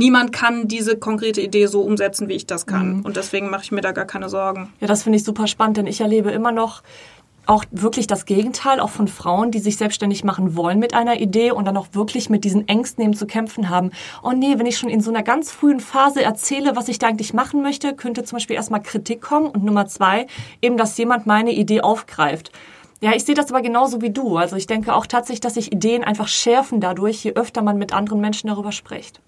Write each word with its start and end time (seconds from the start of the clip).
niemand 0.00 0.32
kann 0.32 0.66
diese 0.66 0.96
konkrete 0.96 1.40
Idee 1.40 1.66
so 1.66 1.82
umsetzen, 1.82 2.28
wie 2.28 2.32
ich 2.32 2.46
das 2.46 2.66
kann. 2.66 2.96
Mhm. 2.96 3.00
Und 3.02 3.16
deswegen 3.16 3.50
mache 3.50 3.62
ich 3.64 3.70
mir 3.70 3.82
da 3.82 3.92
gar 3.92 4.06
keine 4.06 4.28
Sorgen. 4.28 4.72
Ja, 4.80 4.86
das 4.86 5.02
finde 5.04 5.18
ich 5.18 5.24
super 5.24 5.46
spannend, 5.46 5.76
denn 5.76 5.86
ich 5.86 6.00
erlebe 6.00 6.30
immer 6.30 6.50
noch 6.50 6.82
auch 7.46 7.64
wirklich 7.70 8.06
das 8.06 8.26
Gegenteil, 8.26 8.80
auch 8.80 8.90
von 8.90 9.08
Frauen, 9.08 9.50
die 9.50 9.58
sich 9.58 9.76
selbstständig 9.76 10.24
machen 10.24 10.56
wollen 10.56 10.78
mit 10.78 10.94
einer 10.94 11.20
Idee 11.20 11.50
und 11.50 11.64
dann 11.64 11.76
auch 11.76 11.88
wirklich 11.92 12.30
mit 12.30 12.44
diesen 12.44 12.68
Ängsten 12.68 13.02
eben 13.04 13.14
zu 13.14 13.26
kämpfen 13.26 13.68
haben. 13.68 13.90
Oh 14.22 14.30
nee, 14.30 14.58
wenn 14.58 14.66
ich 14.66 14.78
schon 14.78 14.88
in 14.88 15.00
so 15.00 15.10
einer 15.10 15.22
ganz 15.22 15.50
frühen 15.50 15.80
Phase 15.80 16.22
erzähle, 16.22 16.76
was 16.76 16.88
ich 16.88 16.98
da 16.98 17.08
eigentlich 17.08 17.34
machen 17.34 17.60
möchte, 17.62 17.94
könnte 17.94 18.24
zum 18.24 18.36
Beispiel 18.36 18.56
erstmal 18.56 18.82
Kritik 18.82 19.20
kommen 19.20 19.48
und 19.48 19.64
Nummer 19.64 19.86
zwei, 19.86 20.28
eben, 20.62 20.76
dass 20.76 20.96
jemand 20.96 21.26
meine 21.26 21.52
Idee 21.52 21.80
aufgreift. 21.80 22.52
Ja, 23.00 23.14
ich 23.14 23.24
sehe 23.24 23.34
das 23.34 23.50
aber 23.50 23.62
genauso 23.62 24.00
wie 24.00 24.10
du. 24.10 24.36
Also 24.36 24.56
ich 24.56 24.66
denke 24.66 24.94
auch 24.94 25.06
tatsächlich, 25.06 25.40
dass 25.40 25.54
sich 25.54 25.72
Ideen 25.72 26.04
einfach 26.04 26.28
schärfen 26.28 26.80
dadurch, 26.80 27.24
je 27.24 27.32
öfter 27.32 27.62
man 27.62 27.78
mit 27.78 27.92
anderen 27.92 28.20
Menschen 28.20 28.48
darüber 28.48 28.72
spricht. 28.72 29.20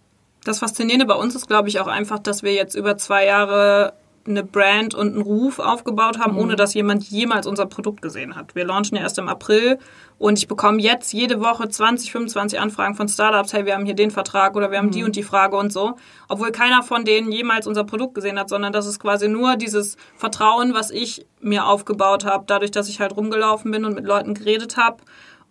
Das 0.45 0.59
Faszinierende 0.59 1.07
bei 1.07 1.15
uns 1.15 1.35
ist, 1.35 1.47
glaube 1.47 1.69
ich, 1.69 1.81
auch 1.81 1.87
einfach, 1.87 2.19
dass 2.19 2.43
wir 2.43 2.53
jetzt 2.53 2.75
über 2.75 2.97
zwei 2.97 3.27
Jahre 3.27 3.95
eine 4.27 4.45
Brand 4.45 4.95
und 4.95 5.15
einen 5.15 5.23
Ruf 5.23 5.59
aufgebaut 5.59 6.19
haben, 6.19 6.35
mhm. 6.35 6.39
ohne 6.39 6.57
dass 6.57 6.75
jemand 6.75 7.05
jemals 7.05 7.47
unser 7.47 7.67
Produkt 7.67 8.03
gesehen 8.03 8.37
hat. 8.37 8.55
Wir 8.55 8.65
launchen 8.65 8.97
ja 8.97 9.03
erst 9.03 9.19
im 9.19 9.29
April 9.29 9.79
und 10.19 10.39
ich 10.39 10.47
bekomme 10.47 10.81
jetzt 10.81 11.13
jede 11.13 11.41
Woche 11.41 11.69
20, 11.69 12.13
25 12.13 12.61
Anfragen 12.61 12.95
von 12.95 13.09
Startups, 13.09 13.53
hey, 13.53 13.67
wir 13.67 13.75
haben 13.75 13.85
hier 13.85 13.95
den 13.95 14.11
Vertrag 14.11 14.55
oder 14.55 14.71
wir 14.71 14.79
haben 14.79 14.87
mhm. 14.87 14.93
die 14.93 15.05
und 15.05 15.17
die 15.17 15.23
Frage 15.23 15.57
und 15.57 15.73
so, 15.73 15.97
obwohl 16.29 16.53
keiner 16.53 16.83
von 16.83 17.05
denen 17.05 17.33
jemals 17.33 17.67
unser 17.67 17.85
Produkt 17.85 18.15
gesehen 18.15 18.39
hat, 18.39 18.49
sondern 18.49 18.73
das 18.73 18.87
ist 18.87 19.01
quasi 19.01 19.29
nur 19.29 19.57
dieses 19.57 19.97
Vertrauen, 20.17 20.75
was 20.75 20.91
ich 20.91 21.27
mir 21.41 21.67
aufgebaut 21.67 22.25
habe, 22.25 22.45
dadurch, 22.47 22.71
dass 22.71 22.89
ich 22.89 23.01
halt 23.01 23.17
rumgelaufen 23.17 23.71
bin 23.71 23.85
und 23.85 23.95
mit 23.95 24.05
Leuten 24.05 24.35
geredet 24.35 24.77
habe. 24.77 24.99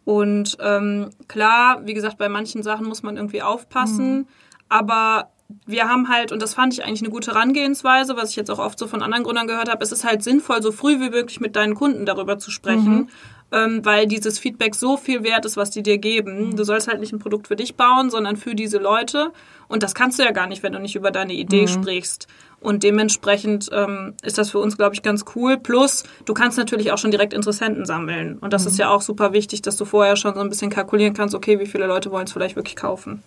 Und 0.04 0.58
ähm, 0.62 1.10
klar, 1.28 1.82
wie 1.84 1.94
gesagt, 1.94 2.18
bei 2.18 2.30
manchen 2.30 2.64
Sachen 2.64 2.88
muss 2.88 3.04
man 3.04 3.18
irgendwie 3.18 3.42
aufpassen, 3.42 4.20
mhm. 4.20 4.28
Aber 4.72 5.30
wir 5.66 5.90
haben 5.90 6.08
halt, 6.08 6.32
und 6.32 6.42
das 6.42 6.54
fand 6.54 6.74
ich 6.74 6.86
eigentlich 6.86 7.02
eine 7.02 7.10
gute 7.10 7.32
Herangehensweise, 7.32 8.16
was 8.16 8.30
ich 8.30 8.38
jetzt 8.38 8.50
auch 8.50 8.58
oft 8.58 8.80
so 8.80 8.88
von 8.88 9.04
anderen 9.04 9.26
Gründern 9.26 9.48
gehört 9.48 9.70
habe, 9.70 9.84
es 9.84 9.92
ist 9.92 10.06
halt 10.06 10.24
sinnvoll, 10.24 10.62
so 10.62 10.72
früh 10.72 11.02
wie 11.02 11.10
möglich 11.10 11.42
mit 11.42 11.58
deinen 11.58 11.76
Kunden 11.76 12.06
darüber 12.06 12.40
zu 12.40 12.52
sprechen, 12.52 12.96
mhm. 12.96 13.08
ähm, 13.52 13.86
weil 13.86 14.08
dieses 14.08 14.40
Feedback 14.40 14.74
so 14.76 14.96
viel 14.96 15.24
wert 15.24 15.44
ist, 15.44 15.58
was 15.58 15.70
die 15.70 15.84
dir 15.84 15.98
geben. 15.98 16.48
Mhm. 16.48 16.56
Du 16.56 16.64
sollst 16.64 16.88
halt 16.88 17.02
nicht 17.02 17.12
ein 17.12 17.20
Produkt 17.20 17.50
für 17.50 17.58
dich 17.58 17.76
bauen, 17.76 18.10
sondern 18.10 18.38
für 18.38 18.56
diese 18.56 18.78
Leute. 18.78 19.34
Und 19.68 19.84
das 19.84 19.94
kannst 19.94 20.20
du 20.20 20.24
ja 20.24 20.32
gar 20.32 20.48
nicht, 20.48 20.64
wenn 20.64 20.72
du 20.72 20.80
nicht 20.80 20.96
über 20.96 21.12
deine 21.12 21.34
Idee 21.34 21.64
mhm. 21.64 21.68
sprichst. 21.68 22.30
Und 22.62 22.84
dementsprechend 22.84 23.70
ähm, 23.74 24.14
ist 24.24 24.38
das 24.38 24.52
für 24.52 24.60
uns, 24.60 24.78
glaube 24.78 24.96
ich, 24.96 25.02
ganz 25.02 25.26
cool. 25.36 25.58
Plus, 25.58 26.04
du 26.24 26.34
kannst 26.34 26.58
natürlich 26.58 26.94
auch 26.94 26.98
schon 26.98 27.12
direkt 27.12 27.34
Interessenten 27.34 27.86
sammeln. 27.86 28.38
Und 28.40 28.54
das 28.54 28.66
ist 28.66 28.74
mhm. 28.74 28.82
ja 28.82 28.90
auch 28.90 29.02
super 29.02 29.34
wichtig, 29.34 29.62
dass 29.64 29.76
du 29.76 29.84
vorher 29.84 30.16
schon 30.16 30.34
so 30.36 30.40
ein 30.40 30.48
bisschen 30.48 30.70
kalkulieren 30.70 31.14
kannst, 31.14 31.36
okay, 31.36 31.60
wie 31.60 31.66
viele 31.66 31.88
Leute 31.88 32.10
wollen 32.10 32.26
es 32.26 32.32
vielleicht 32.32 32.56
wirklich 32.56 32.78
kaufen. 32.78 33.22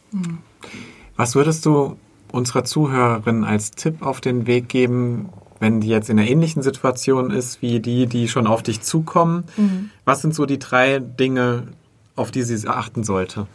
Was 1.16 1.34
würdest 1.34 1.64
du 1.66 1.96
unserer 2.32 2.64
Zuhörerin 2.64 3.44
als 3.44 3.70
Tipp 3.70 4.02
auf 4.02 4.20
den 4.20 4.46
Weg 4.46 4.68
geben, 4.68 5.30
wenn 5.60 5.80
die 5.80 5.88
jetzt 5.88 6.10
in 6.10 6.18
einer 6.18 6.28
ähnlichen 6.28 6.62
Situation 6.62 7.30
ist 7.30 7.62
wie 7.62 7.80
die, 7.80 8.06
die 8.06 8.28
schon 8.28 8.46
auf 8.46 8.62
dich 8.62 8.80
zukommen? 8.82 9.44
Mhm. 9.56 9.90
Was 10.04 10.22
sind 10.22 10.34
so 10.34 10.46
die 10.46 10.58
drei 10.58 10.98
Dinge, 10.98 11.68
auf 12.16 12.30
die 12.30 12.42
sie 12.42 12.68
achten 12.68 13.04
sollte? 13.04 13.46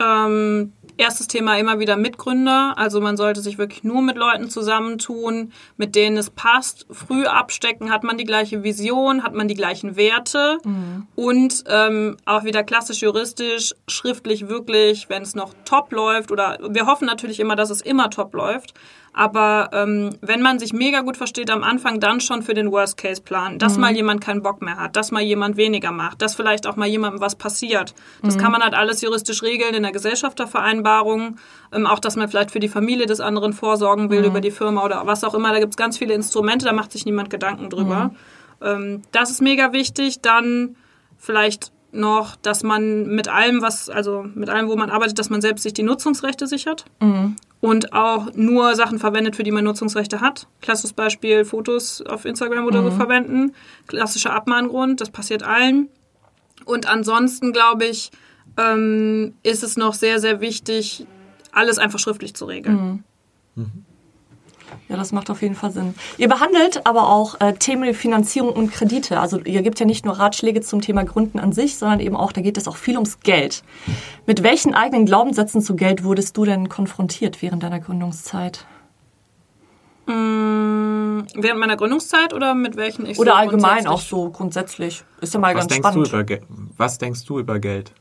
Ähm, 0.00 0.72
erstes 0.96 1.26
Thema 1.26 1.58
immer 1.58 1.78
wieder 1.78 1.96
Mitgründer. 1.96 2.74
Also 2.76 3.00
man 3.00 3.16
sollte 3.16 3.40
sich 3.40 3.58
wirklich 3.58 3.84
nur 3.84 4.02
mit 4.02 4.16
Leuten 4.16 4.50
zusammentun, 4.50 5.52
mit 5.76 5.94
denen 5.94 6.16
es 6.16 6.30
passt. 6.30 6.86
Früh 6.90 7.24
abstecken, 7.26 7.90
hat 7.90 8.04
man 8.04 8.18
die 8.18 8.24
gleiche 8.24 8.62
Vision, 8.62 9.22
hat 9.22 9.34
man 9.34 9.48
die 9.48 9.54
gleichen 9.54 9.96
Werte 9.96 10.58
mhm. 10.64 11.06
und 11.14 11.64
ähm, 11.68 12.16
auch 12.24 12.44
wieder 12.44 12.62
klassisch 12.64 13.02
juristisch, 13.02 13.74
schriftlich 13.88 14.48
wirklich, 14.48 15.08
wenn 15.08 15.22
es 15.22 15.34
noch 15.34 15.54
top 15.64 15.92
läuft 15.92 16.30
oder 16.30 16.58
wir 16.68 16.86
hoffen 16.86 17.06
natürlich 17.06 17.40
immer, 17.40 17.56
dass 17.56 17.70
es 17.70 17.80
immer 17.80 18.10
top 18.10 18.34
läuft. 18.34 18.74
Aber 19.14 19.70
ähm, 19.72 20.16
wenn 20.22 20.40
man 20.40 20.58
sich 20.58 20.72
mega 20.72 21.00
gut 21.02 21.18
versteht 21.18 21.50
am 21.50 21.62
Anfang, 21.62 22.00
dann 22.00 22.20
schon 22.20 22.42
für 22.42 22.54
den 22.54 22.72
Worst-Case-Plan. 22.72 23.58
Dass 23.58 23.74
mhm. 23.74 23.80
mal 23.82 23.94
jemand 23.94 24.22
keinen 24.22 24.42
Bock 24.42 24.62
mehr 24.62 24.78
hat, 24.78 24.96
dass 24.96 25.10
mal 25.10 25.20
jemand 25.22 25.56
weniger 25.58 25.92
macht, 25.92 26.22
dass 26.22 26.34
vielleicht 26.34 26.66
auch 26.66 26.76
mal 26.76 26.88
jemandem 26.88 27.20
was 27.20 27.34
passiert. 27.34 27.94
Das 28.22 28.36
mhm. 28.36 28.40
kann 28.40 28.52
man 28.52 28.62
halt 28.62 28.74
alles 28.74 29.02
juristisch 29.02 29.42
regeln 29.42 29.74
in 29.74 29.82
der 29.82 29.92
Gesellschaftervereinbarung. 29.92 31.36
Ähm, 31.72 31.86
auch, 31.86 31.98
dass 31.98 32.16
man 32.16 32.28
vielleicht 32.28 32.52
für 32.52 32.60
die 32.60 32.68
Familie 32.68 33.04
des 33.04 33.20
anderen 33.20 33.52
vorsorgen 33.52 34.08
will 34.08 34.20
mhm. 34.20 34.26
über 34.26 34.40
die 34.40 34.50
Firma 34.50 34.82
oder 34.82 35.02
was 35.04 35.24
auch 35.24 35.34
immer. 35.34 35.52
Da 35.52 35.60
gibt's 35.60 35.76
ganz 35.76 35.98
viele 35.98 36.14
Instrumente, 36.14 36.64
da 36.64 36.72
macht 36.72 36.92
sich 36.92 37.04
niemand 37.04 37.28
Gedanken 37.28 37.68
drüber. 37.68 38.12
Mhm. 38.60 38.66
Ähm, 38.66 39.02
das 39.12 39.30
ist 39.30 39.42
mega 39.42 39.74
wichtig. 39.74 40.22
Dann 40.22 40.76
vielleicht 41.18 41.70
noch, 41.90 42.36
dass 42.36 42.62
man 42.62 43.08
mit 43.08 43.28
allem, 43.28 43.60
was, 43.60 43.90
also 43.90 44.24
mit 44.34 44.48
allem, 44.48 44.68
wo 44.68 44.76
man 44.76 44.88
arbeitet, 44.88 45.18
dass 45.18 45.28
man 45.28 45.42
selbst 45.42 45.64
sich 45.64 45.74
die 45.74 45.82
Nutzungsrechte 45.82 46.46
sichert. 46.46 46.86
Mhm 47.00 47.36
und 47.62 47.92
auch 47.92 48.34
nur 48.34 48.74
Sachen 48.74 48.98
verwendet, 48.98 49.36
für 49.36 49.44
die 49.44 49.52
man 49.52 49.62
Nutzungsrechte 49.62 50.20
hat. 50.20 50.48
Klassisches 50.60 50.94
Beispiel, 50.94 51.44
Fotos 51.44 52.02
auf 52.02 52.24
Instagram 52.24 52.66
oder 52.66 52.82
mhm. 52.82 52.86
so 52.86 52.90
verwenden. 52.90 53.52
Klassischer 53.86 54.34
Abmahngrund, 54.34 55.00
das 55.00 55.10
passiert 55.10 55.44
allen. 55.44 55.88
Und 56.64 56.88
ansonsten, 56.88 57.52
glaube 57.52 57.84
ich, 57.84 58.10
ähm, 58.56 59.34
ist 59.44 59.62
es 59.62 59.76
noch 59.76 59.94
sehr, 59.94 60.18
sehr 60.18 60.40
wichtig, 60.40 61.06
alles 61.52 61.78
einfach 61.78 62.00
schriftlich 62.00 62.34
zu 62.34 62.46
regeln. 62.46 63.04
Mhm. 63.54 63.62
Mhm. 63.62 63.84
Ja, 64.88 64.96
das 64.96 65.12
macht 65.12 65.30
auf 65.30 65.42
jeden 65.42 65.54
Fall 65.54 65.70
Sinn. 65.70 65.94
Ihr 66.18 66.28
behandelt 66.28 66.86
aber 66.86 67.08
auch 67.08 67.40
äh, 67.40 67.54
Themen 67.54 67.84
wie 67.84 67.94
Finanzierung 67.94 68.52
und 68.52 68.72
Kredite. 68.72 69.20
Also 69.20 69.40
ihr 69.40 69.62
gebt 69.62 69.80
ja 69.80 69.86
nicht 69.86 70.04
nur 70.04 70.18
Ratschläge 70.18 70.60
zum 70.60 70.80
Thema 70.80 71.04
Gründen 71.04 71.38
an 71.38 71.52
sich, 71.52 71.76
sondern 71.78 72.00
eben 72.00 72.16
auch, 72.16 72.32
da 72.32 72.40
geht 72.40 72.56
es 72.56 72.68
auch 72.68 72.76
viel 72.76 72.94
ums 72.94 73.20
Geld. 73.20 73.62
Mit 74.26 74.42
welchen 74.42 74.74
eigenen 74.74 75.06
Glaubenssätzen 75.06 75.62
zu 75.62 75.76
Geld 75.76 76.04
wurdest 76.04 76.36
du 76.36 76.44
denn 76.44 76.68
konfrontiert 76.68 77.42
während 77.42 77.62
deiner 77.62 77.80
Gründungszeit? 77.80 78.66
Mmh, 80.06 81.24
während 81.34 81.60
meiner 81.60 81.76
Gründungszeit 81.76 82.34
oder 82.34 82.54
mit 82.54 82.76
welchen 82.76 83.06
ich 83.06 83.18
Oder 83.18 83.32
so 83.32 83.36
allgemein 83.36 83.86
auch 83.86 84.00
so 84.00 84.30
grundsätzlich. 84.30 85.04
Ist 85.20 85.34
ja 85.34 85.40
mal 85.40 85.54
was 85.54 85.68
ganz 85.68 85.76
spannend. 85.76 86.12
Du 86.12 86.18
über, 86.18 86.38
was 86.76 86.98
denkst 86.98 87.24
du 87.24 87.38
über 87.38 87.58
Geld? 87.60 87.92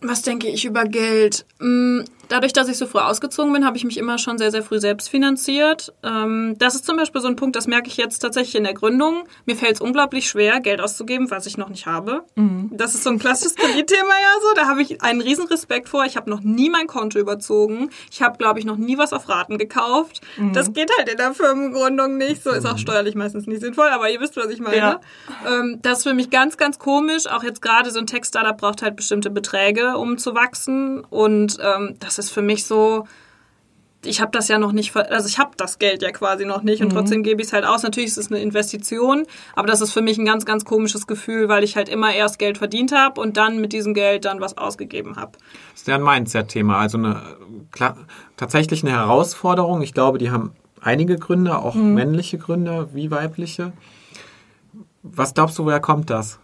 Was 0.00 0.22
denke 0.22 0.48
ich 0.48 0.64
über 0.64 0.84
Geld? 0.84 1.46
Mm, 1.60 2.00
dadurch, 2.32 2.52
dass 2.52 2.68
ich 2.68 2.78
so 2.78 2.86
früh 2.86 2.98
ausgezogen 2.98 3.52
bin, 3.52 3.64
habe 3.64 3.76
ich 3.76 3.84
mich 3.84 3.98
immer 3.98 4.18
schon 4.18 4.38
sehr, 4.38 4.50
sehr 4.50 4.62
früh 4.62 4.80
selbst 4.80 5.08
finanziert. 5.08 5.92
Ähm, 6.02 6.56
das 6.58 6.74
ist 6.74 6.86
zum 6.86 6.96
Beispiel 6.96 7.20
so 7.20 7.28
ein 7.28 7.36
Punkt, 7.36 7.56
das 7.56 7.66
merke 7.66 7.88
ich 7.88 7.96
jetzt 7.96 8.20
tatsächlich 8.20 8.54
in 8.54 8.64
der 8.64 8.74
Gründung. 8.74 9.24
Mir 9.44 9.54
fällt 9.54 9.74
es 9.74 9.80
unglaublich 9.80 10.28
schwer, 10.28 10.60
Geld 10.60 10.80
auszugeben, 10.80 11.30
was 11.30 11.46
ich 11.46 11.58
noch 11.58 11.68
nicht 11.68 11.86
habe. 11.86 12.24
Mhm. 12.34 12.70
Das 12.72 12.94
ist 12.94 13.04
so 13.04 13.10
ein 13.10 13.18
klassisches 13.18 13.54
Kreditthema 13.54 14.14
ja 14.22 14.40
so. 14.40 14.54
Da 14.56 14.66
habe 14.66 14.80
ich 14.82 15.02
einen 15.02 15.20
riesen 15.20 15.46
Respekt 15.46 15.88
vor. 15.88 16.04
Ich 16.04 16.16
habe 16.16 16.30
noch 16.30 16.40
nie 16.40 16.70
mein 16.70 16.86
Konto 16.86 17.18
überzogen. 17.18 17.90
Ich 18.10 18.22
habe, 18.22 18.38
glaube 18.38 18.58
ich, 18.58 18.64
noch 18.64 18.78
nie 18.78 18.96
was 18.96 19.12
auf 19.12 19.28
Raten 19.28 19.58
gekauft. 19.58 20.22
Mhm. 20.38 20.54
Das 20.54 20.72
geht 20.72 20.90
halt 20.96 21.10
in 21.10 21.18
der 21.18 21.34
Firmengründung 21.34 22.16
nicht. 22.16 22.42
So 22.42 22.50
ist 22.50 22.66
auch 22.66 22.74
mhm. 22.74 22.78
steuerlich 22.78 23.14
meistens 23.14 23.46
nicht 23.46 23.60
sinnvoll, 23.60 23.88
aber 23.88 24.08
ihr 24.08 24.20
wisst, 24.20 24.36
was 24.36 24.48
ich 24.48 24.60
meine. 24.60 24.76
Ja. 24.76 25.00
Ähm, 25.46 25.80
das 25.82 25.98
ist 25.98 26.04
für 26.04 26.14
mich 26.14 26.30
ganz, 26.30 26.56
ganz 26.56 26.78
komisch. 26.78 27.26
Auch 27.26 27.42
jetzt 27.42 27.60
gerade 27.60 27.90
so 27.90 27.98
ein 27.98 28.06
Tech-Startup 28.06 28.56
braucht 28.56 28.80
halt 28.80 28.96
bestimmte 28.96 29.28
Beträge, 29.28 29.98
um 29.98 30.16
zu 30.16 30.34
wachsen. 30.34 31.04
Und 31.04 31.58
ähm, 31.60 31.96
das 32.00 32.18
ist 32.18 32.21
für 32.30 32.42
mich 32.42 32.64
so, 32.64 33.06
ich 34.04 34.20
habe 34.20 34.32
das 34.32 34.48
ja 34.48 34.58
noch 34.58 34.72
nicht, 34.72 34.96
also 34.96 35.28
ich 35.28 35.38
habe 35.38 35.52
das 35.56 35.78
Geld 35.78 36.02
ja 36.02 36.10
quasi 36.10 36.44
noch 36.44 36.62
nicht 36.62 36.82
und 36.82 36.88
mhm. 36.88 36.96
trotzdem 36.96 37.22
gebe 37.22 37.40
ich 37.40 37.48
es 37.48 37.52
halt 37.52 37.64
aus. 37.64 37.82
Natürlich 37.82 38.10
ist 38.10 38.18
es 38.18 38.30
eine 38.30 38.40
Investition, 38.40 39.24
aber 39.54 39.68
das 39.68 39.80
ist 39.80 39.92
für 39.92 40.02
mich 40.02 40.18
ein 40.18 40.24
ganz, 40.24 40.44
ganz 40.44 40.64
komisches 40.64 41.06
Gefühl, 41.06 41.48
weil 41.48 41.62
ich 41.64 41.76
halt 41.76 41.88
immer 41.88 42.12
erst 42.12 42.38
Geld 42.38 42.58
verdient 42.58 42.92
habe 42.92 43.20
und 43.20 43.36
dann 43.36 43.60
mit 43.60 43.72
diesem 43.72 43.94
Geld 43.94 44.24
dann 44.24 44.40
was 44.40 44.58
ausgegeben 44.58 45.16
habe. 45.16 45.32
Das 45.72 45.82
ist 45.82 45.88
ja 45.88 45.94
ein 45.94 46.02
Mindset-Thema, 46.02 46.78
also 46.78 46.98
eine 46.98 47.22
klar, 47.70 47.96
tatsächlich 48.36 48.82
eine 48.82 48.92
Herausforderung. 48.92 49.82
Ich 49.82 49.94
glaube, 49.94 50.18
die 50.18 50.30
haben 50.30 50.52
einige 50.80 51.16
Gründer, 51.16 51.62
auch 51.62 51.74
mhm. 51.74 51.94
männliche 51.94 52.38
Gründer 52.38 52.88
wie 52.94 53.10
weibliche. 53.10 53.72
Was 55.02 55.34
glaubst 55.34 55.58
du, 55.58 55.64
woher 55.64 55.80
kommt 55.80 56.10
das? 56.10 56.38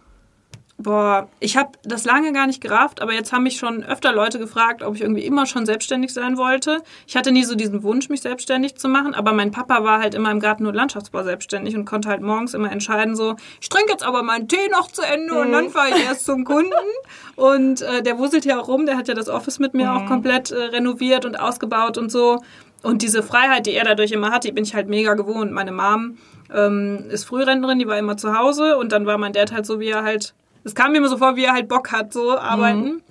Boah, 0.81 1.27
ich 1.41 1.57
habe 1.57 1.71
das 1.83 2.05
lange 2.05 2.31
gar 2.31 2.47
nicht 2.47 2.61
gerafft, 2.61 3.01
aber 3.01 3.11
jetzt 3.11 3.33
haben 3.33 3.43
mich 3.43 3.57
schon 3.57 3.83
öfter 3.83 4.13
Leute 4.13 4.39
gefragt, 4.39 4.81
ob 4.81 4.95
ich 4.95 5.01
irgendwie 5.01 5.25
immer 5.25 5.45
schon 5.45 5.65
selbstständig 5.65 6.13
sein 6.13 6.37
wollte. 6.37 6.81
Ich 7.05 7.17
hatte 7.17 7.33
nie 7.33 7.43
so 7.43 7.55
diesen 7.55 7.83
Wunsch, 7.83 8.07
mich 8.07 8.21
selbstständig 8.21 8.75
zu 8.75 8.87
machen, 8.87 9.13
aber 9.13 9.33
mein 9.33 9.51
Papa 9.51 9.83
war 9.83 9.99
halt 9.99 10.15
immer 10.15 10.31
im 10.31 10.39
Garten- 10.39 10.65
und 10.65 10.73
Landschaftsbau 10.73 11.23
selbstständig 11.23 11.75
und 11.75 11.83
konnte 11.83 12.07
halt 12.07 12.21
morgens 12.21 12.53
immer 12.53 12.71
entscheiden, 12.71 13.17
so, 13.17 13.35
ich 13.59 13.67
trinke 13.67 13.91
jetzt 13.91 14.03
aber 14.03 14.23
meinen 14.23 14.47
Tee 14.47 14.69
noch 14.71 14.89
zu 14.89 15.01
Ende 15.01 15.33
mhm. 15.33 15.39
und 15.41 15.51
dann 15.51 15.65
mhm. 15.65 15.71
fahre 15.71 15.89
ich 15.89 16.01
erst 16.05 16.23
zum 16.25 16.45
Kunden. 16.45 16.71
Und 17.35 17.81
äh, 17.81 18.03
der 18.03 18.17
wuselt 18.17 18.43
ja 18.43 18.59
auch 18.59 18.67
rum, 18.67 18.85
der 18.85 18.97
hat 18.97 19.07
ja 19.07 19.13
das 19.13 19.29
Office 19.29 19.59
mit 19.59 19.73
mir 19.73 19.89
mhm. 19.89 19.97
auch 19.97 20.05
komplett 20.07 20.51
äh, 20.51 20.61
renoviert 20.61 21.23
und 21.23 21.39
ausgebaut 21.39 21.97
und 21.97 22.11
so. 22.11 22.41
Und 22.83 23.01
diese 23.01 23.23
Freiheit, 23.23 23.65
die 23.65 23.75
er 23.75 23.85
dadurch 23.85 24.11
immer 24.11 24.31
hatte, 24.31 24.49
die 24.49 24.53
bin 24.53 24.65
ich 24.65 24.75
halt 24.75 24.89
mega 24.89 25.13
gewohnt. 25.13 25.53
Meine 25.53 25.71
Mom 25.71 26.17
ähm, 26.53 27.05
ist 27.09 27.23
Frührentnerin, 27.23 27.79
die 27.79 27.87
war 27.87 27.97
immer 27.97 28.17
zu 28.17 28.37
Hause 28.37 28.77
und 28.77 28.91
dann 28.91 29.05
war 29.05 29.17
mein 29.17 29.31
Dad 29.31 29.53
halt 29.53 29.65
so, 29.65 29.79
wie 29.79 29.87
er 29.87 30.03
halt 30.03 30.33
es 30.63 30.75
kam 30.75 30.91
mir 30.91 30.97
immer 30.97 31.09
so 31.09 31.17
vor, 31.17 31.35
wie 31.35 31.45
er 31.45 31.53
halt 31.53 31.67
Bock 31.67 31.91
hat, 31.91 32.13
so 32.13 32.37
arbeiten. 32.37 32.83
Mhm. 32.83 33.01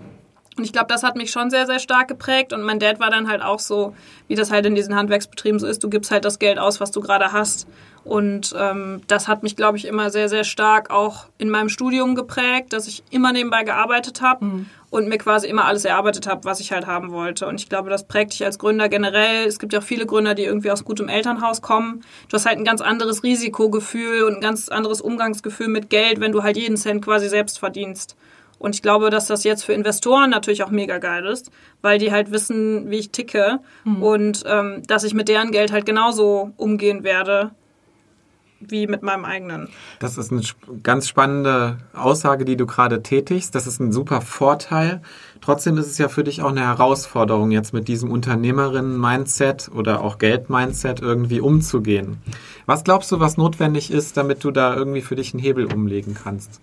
Und 0.59 0.65
ich 0.65 0.73
glaube, 0.73 0.89
das 0.89 1.05
hat 1.05 1.15
mich 1.15 1.31
schon 1.31 1.51
sehr, 1.51 1.67
sehr 1.67 1.79
stark 1.79 2.09
geprägt. 2.09 2.53
Und 2.53 2.63
mein 2.63 2.81
Dad 2.81 2.99
war 2.99 3.11
dann 3.11 3.29
halt 3.29 3.43
auch 3.43 3.61
so, 3.61 3.95
wie 4.27 4.35
das 4.35 4.51
halt 4.51 4.67
in 4.67 4.75
diesen 4.75 4.97
Handwerksbetrieben 4.97 5.61
so 5.61 5.69
ist. 5.69 5.85
Du 5.85 5.89
gibst 5.89 6.11
halt 6.11 6.25
das 6.25 6.41
Geld 6.41 6.59
aus, 6.59 6.81
was 6.81 6.91
du 6.91 7.01
gerade 7.01 7.33
hast. 7.33 7.69
Und 8.05 8.55
ähm, 8.59 9.03
das 9.07 9.29
hat 9.29 9.45
mich, 9.45 9.55
glaube 9.55 9.79
ich, 9.79 9.87
immer 9.87 10.11
sehr, 10.11 10.29
sehr 10.29 10.43
stark 10.43 10.91
auch 10.91 11.27
in 11.39 11.49
meinem 11.49 11.69
Studium 11.69 12.17
geprägt, 12.17 12.73
dass 12.73 12.89
ich 12.89 13.05
immer 13.11 13.33
nebenbei 13.33 13.63
gearbeitet 13.63 14.21
habe 14.21 14.45
mhm. 14.45 14.67
Und 14.91 15.09
mir 15.09 15.19
quasi 15.19 15.47
immer 15.47 15.67
alles 15.67 15.85
erarbeitet 15.85 16.27
habe, 16.27 16.45
was 16.45 16.61
ich 16.61 16.73
halt 16.73 16.87
haben 16.87 17.13
wollte. 17.13 17.47
Und 17.47 17.61
ich 17.61 17.69
glaube, 17.69 17.91
das 17.91 18.07
prägt 18.07 18.33
dich 18.33 18.45
als 18.45 18.59
Gründer 18.59 18.89
generell. 18.89 19.47
Es 19.47 19.59
gibt 19.59 19.73
ja 19.73 19.81
auch 19.81 19.85
viele 19.85 20.07
Gründer, 20.07 20.35
die 20.35 20.45
irgendwie 20.45 20.71
aus 20.71 20.85
gutem 20.85 21.09
Elternhaus 21.09 21.61
kommen. 21.61 22.05
Du 22.29 22.35
hast 22.35 22.47
halt 22.47 22.59
ein 22.59 22.65
ganz 22.65 22.81
anderes 22.81 23.23
Risikogefühl 23.23 24.23
und 24.23 24.37
ein 24.37 24.41
ganz 24.41 24.69
anderes 24.69 25.01
Umgangsgefühl 25.01 25.69
mit 25.69 25.91
Geld, 25.91 26.21
wenn 26.21 26.33
du 26.33 26.43
halt 26.43 26.57
jeden 26.57 26.77
Cent 26.77 27.05
quasi 27.05 27.29
selbst 27.29 27.59
verdienst. 27.59 28.17
Und 28.59 28.75
ich 28.75 28.83
glaube, 28.83 29.11
dass 29.11 29.27
das 29.27 29.45
jetzt 29.45 29.65
für 29.65 29.73
Investoren 29.73 30.31
natürlich 30.31 30.65
auch 30.65 30.71
mega 30.71 30.99
geil 30.99 31.27
ist, 31.27 31.51
weil 31.81 31.99
die 31.99 32.11
halt 32.11 32.33
wissen, 32.33 32.91
wie 32.91 32.99
ich 32.99 33.11
ticke 33.11 33.61
mhm. 33.85 34.03
und 34.03 34.45
ähm, 34.47 34.83
dass 34.87 35.05
ich 35.05 35.15
mit 35.15 35.29
deren 35.29 35.53
Geld 35.53 35.71
halt 35.71 35.87
genauso 35.87 36.51
umgehen 36.57 37.05
werde 37.05 37.53
wie 38.61 38.87
mit 38.87 39.03
meinem 39.03 39.25
eigenen. 39.25 39.69
Das 40.01 40.19
ist 40.19 40.33
eine 40.33 40.43
ganz 40.83 41.09
spannende 41.09 41.79
Aussage, 41.95 42.45
die 42.45 42.57
du 42.57 42.67
gerade 42.67 43.03
tätigst. 43.03 43.55
Das 43.55 43.67
ist 43.67 43.81
ein 43.81 43.93
super 43.93 44.21
Vorteil. 44.21 45.01
Trotzdem 45.41 45.79
ist 45.79 45.87
es 45.87 45.99
ja 45.99 46.09
für 46.09 46.25
dich 46.25 46.43
auch 46.43 46.51
eine 46.51 46.63
Herausforderung, 46.63 47.51
jetzt 47.51 47.73
mit 47.73 47.89
diesem 47.89 48.11
Unternehmerinnen-Mindset 48.11 49.71
oder 49.75 50.03
auch 50.03 50.19
Geld-Mindset 50.19 51.01
irgendwie 51.01 51.41
umzugehen. 51.41 52.19
Was 52.67 52.85
glaubst 52.85 53.13
du, 53.13 53.21
was 53.21 53.37
notwendig 53.37 53.91
ist, 53.91 54.17
damit 54.17 54.43
du 54.43 54.51
da 54.51 54.75
irgendwie 54.75 55.03
für 55.03 55.15
dich 55.15 55.33
einen 55.33 55.43
Hebel 55.43 55.73
umlegen 55.73 56.15
kannst? 56.15 56.61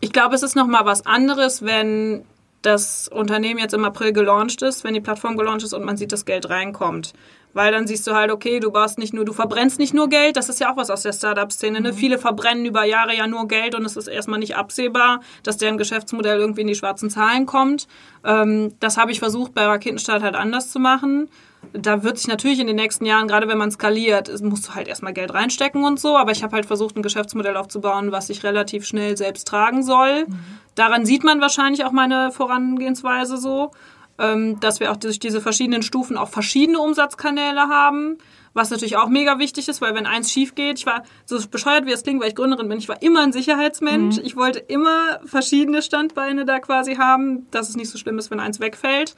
Ich 0.00 0.12
glaube, 0.12 0.34
es 0.34 0.42
ist 0.42 0.56
nochmal 0.56 0.84
was 0.84 1.06
anderes, 1.06 1.62
wenn 1.62 2.24
das 2.60 3.08
Unternehmen 3.08 3.58
jetzt 3.58 3.74
im 3.74 3.84
April 3.84 4.12
gelauncht 4.12 4.62
ist, 4.62 4.84
wenn 4.84 4.94
die 4.94 5.00
Plattform 5.00 5.36
gelauncht 5.36 5.64
ist 5.64 5.72
und 5.72 5.84
man 5.84 5.96
sieht, 5.96 6.12
dass 6.12 6.24
Geld 6.24 6.48
reinkommt. 6.48 7.12
Weil 7.54 7.72
dann 7.72 7.86
siehst 7.86 8.06
du 8.06 8.12
halt, 8.14 8.30
okay, 8.30 8.60
du 8.60 8.70
brauchst 8.70 8.98
nicht 8.98 9.14
nur, 9.14 9.24
du 9.24 9.32
verbrennst 9.32 9.78
nicht 9.78 9.94
nur 9.94 10.08
Geld, 10.08 10.36
das 10.36 10.48
ist 10.48 10.60
ja 10.60 10.70
auch 10.70 10.76
was 10.76 10.90
aus 10.90 11.02
der 11.02 11.12
Startup-Szene. 11.12 11.80
Ne? 11.80 11.92
Mhm. 11.92 11.96
Viele 11.96 12.18
verbrennen 12.18 12.66
über 12.66 12.84
Jahre 12.84 13.16
ja 13.16 13.26
nur 13.26 13.48
Geld 13.48 13.74
und 13.74 13.84
es 13.84 13.96
ist 13.96 14.08
erstmal 14.08 14.38
nicht 14.38 14.56
absehbar, 14.56 15.20
dass 15.42 15.56
deren 15.56 15.78
Geschäftsmodell 15.78 16.38
irgendwie 16.38 16.62
in 16.62 16.66
die 16.66 16.74
schwarzen 16.74 17.08
Zahlen 17.10 17.46
kommt. 17.46 17.88
Ähm, 18.24 18.74
das 18.80 18.96
habe 18.98 19.12
ich 19.12 19.20
versucht 19.20 19.54
bei 19.54 19.64
Raketenstart 19.64 20.22
halt 20.22 20.34
anders 20.34 20.70
zu 20.70 20.78
machen 20.78 21.28
da 21.72 22.02
wird 22.02 22.18
sich 22.18 22.28
natürlich 22.28 22.60
in 22.60 22.66
den 22.66 22.76
nächsten 22.76 23.06
Jahren, 23.06 23.28
gerade 23.28 23.48
wenn 23.48 23.58
man 23.58 23.70
skaliert, 23.70 24.30
musst 24.42 24.68
du 24.68 24.74
halt 24.74 24.88
erstmal 24.88 25.12
Geld 25.12 25.32
reinstecken 25.32 25.84
und 25.84 25.98
so. 25.98 26.16
Aber 26.16 26.32
ich 26.32 26.42
habe 26.42 26.54
halt 26.54 26.66
versucht, 26.66 26.96
ein 26.96 27.02
Geschäftsmodell 27.02 27.56
aufzubauen, 27.56 28.12
was 28.12 28.26
sich 28.26 28.42
relativ 28.44 28.84
schnell 28.86 29.16
selbst 29.16 29.48
tragen 29.48 29.82
soll. 29.82 30.26
Mhm. 30.26 30.38
Daran 30.74 31.06
sieht 31.06 31.24
man 31.24 31.40
wahrscheinlich 31.40 31.84
auch 31.84 31.92
meine 31.92 32.30
Vorangehensweise 32.32 33.36
so, 33.36 33.70
dass 34.16 34.80
wir 34.80 34.92
auch 34.92 34.96
durch 34.96 35.18
diese 35.18 35.40
verschiedenen 35.40 35.82
Stufen 35.82 36.16
auch 36.16 36.28
verschiedene 36.28 36.78
Umsatzkanäle 36.78 37.68
haben. 37.68 38.18
Was 38.52 38.70
natürlich 38.70 38.96
auch 38.96 39.08
mega 39.08 39.40
wichtig 39.40 39.68
ist, 39.68 39.80
weil 39.80 39.96
wenn 39.96 40.06
eins 40.06 40.30
schief 40.30 40.54
geht, 40.54 40.78
ich 40.78 40.86
war 40.86 41.02
so 41.26 41.36
bescheuert 41.48 41.86
wie 41.86 41.92
es 41.92 42.04
klingt, 42.04 42.22
weil 42.22 42.28
ich 42.28 42.36
Gründerin 42.36 42.68
bin, 42.68 42.78
ich 42.78 42.88
war 42.88 43.02
immer 43.02 43.22
ein 43.22 43.32
Sicherheitsmensch. 43.32 44.18
Mhm. 44.18 44.24
Ich 44.24 44.36
wollte 44.36 44.60
immer 44.60 45.18
verschiedene 45.24 45.82
Standbeine 45.82 46.44
da 46.44 46.60
quasi 46.60 46.94
haben, 46.94 47.50
dass 47.50 47.68
es 47.68 47.76
nicht 47.76 47.90
so 47.90 47.98
schlimm 47.98 48.16
ist, 48.16 48.30
wenn 48.30 48.38
eins 48.38 48.60
wegfällt. 48.60 49.16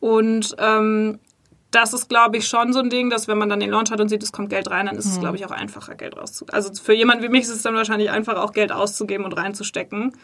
Und 0.00 0.56
ähm, 0.58 1.18
das 1.70 1.92
ist, 1.92 2.08
glaube 2.08 2.38
ich, 2.38 2.48
schon 2.48 2.72
so 2.72 2.78
ein 2.78 2.88
Ding, 2.88 3.10
dass 3.10 3.28
wenn 3.28 3.36
man 3.36 3.50
dann 3.50 3.60
den 3.60 3.70
Launch 3.70 3.90
hat 3.90 4.00
und 4.00 4.08
sieht, 4.08 4.22
es 4.22 4.32
kommt 4.32 4.48
Geld 4.48 4.70
rein, 4.70 4.86
dann 4.86 4.96
ist 4.96 5.04
mhm. 5.04 5.12
es, 5.12 5.20
glaube 5.20 5.36
ich, 5.36 5.44
auch 5.44 5.50
einfacher, 5.50 5.94
Geld 5.94 6.16
rauszugeben. 6.16 6.54
Also 6.54 6.72
für 6.82 6.94
jemanden 6.94 7.22
wie 7.22 7.28
mich 7.28 7.42
ist 7.42 7.50
es 7.50 7.62
dann 7.62 7.74
wahrscheinlich 7.74 8.10
einfacher, 8.10 8.42
auch 8.42 8.52
Geld 8.52 8.72
auszugeben 8.72 9.26
und 9.26 9.34
reinzustecken. 9.34 10.14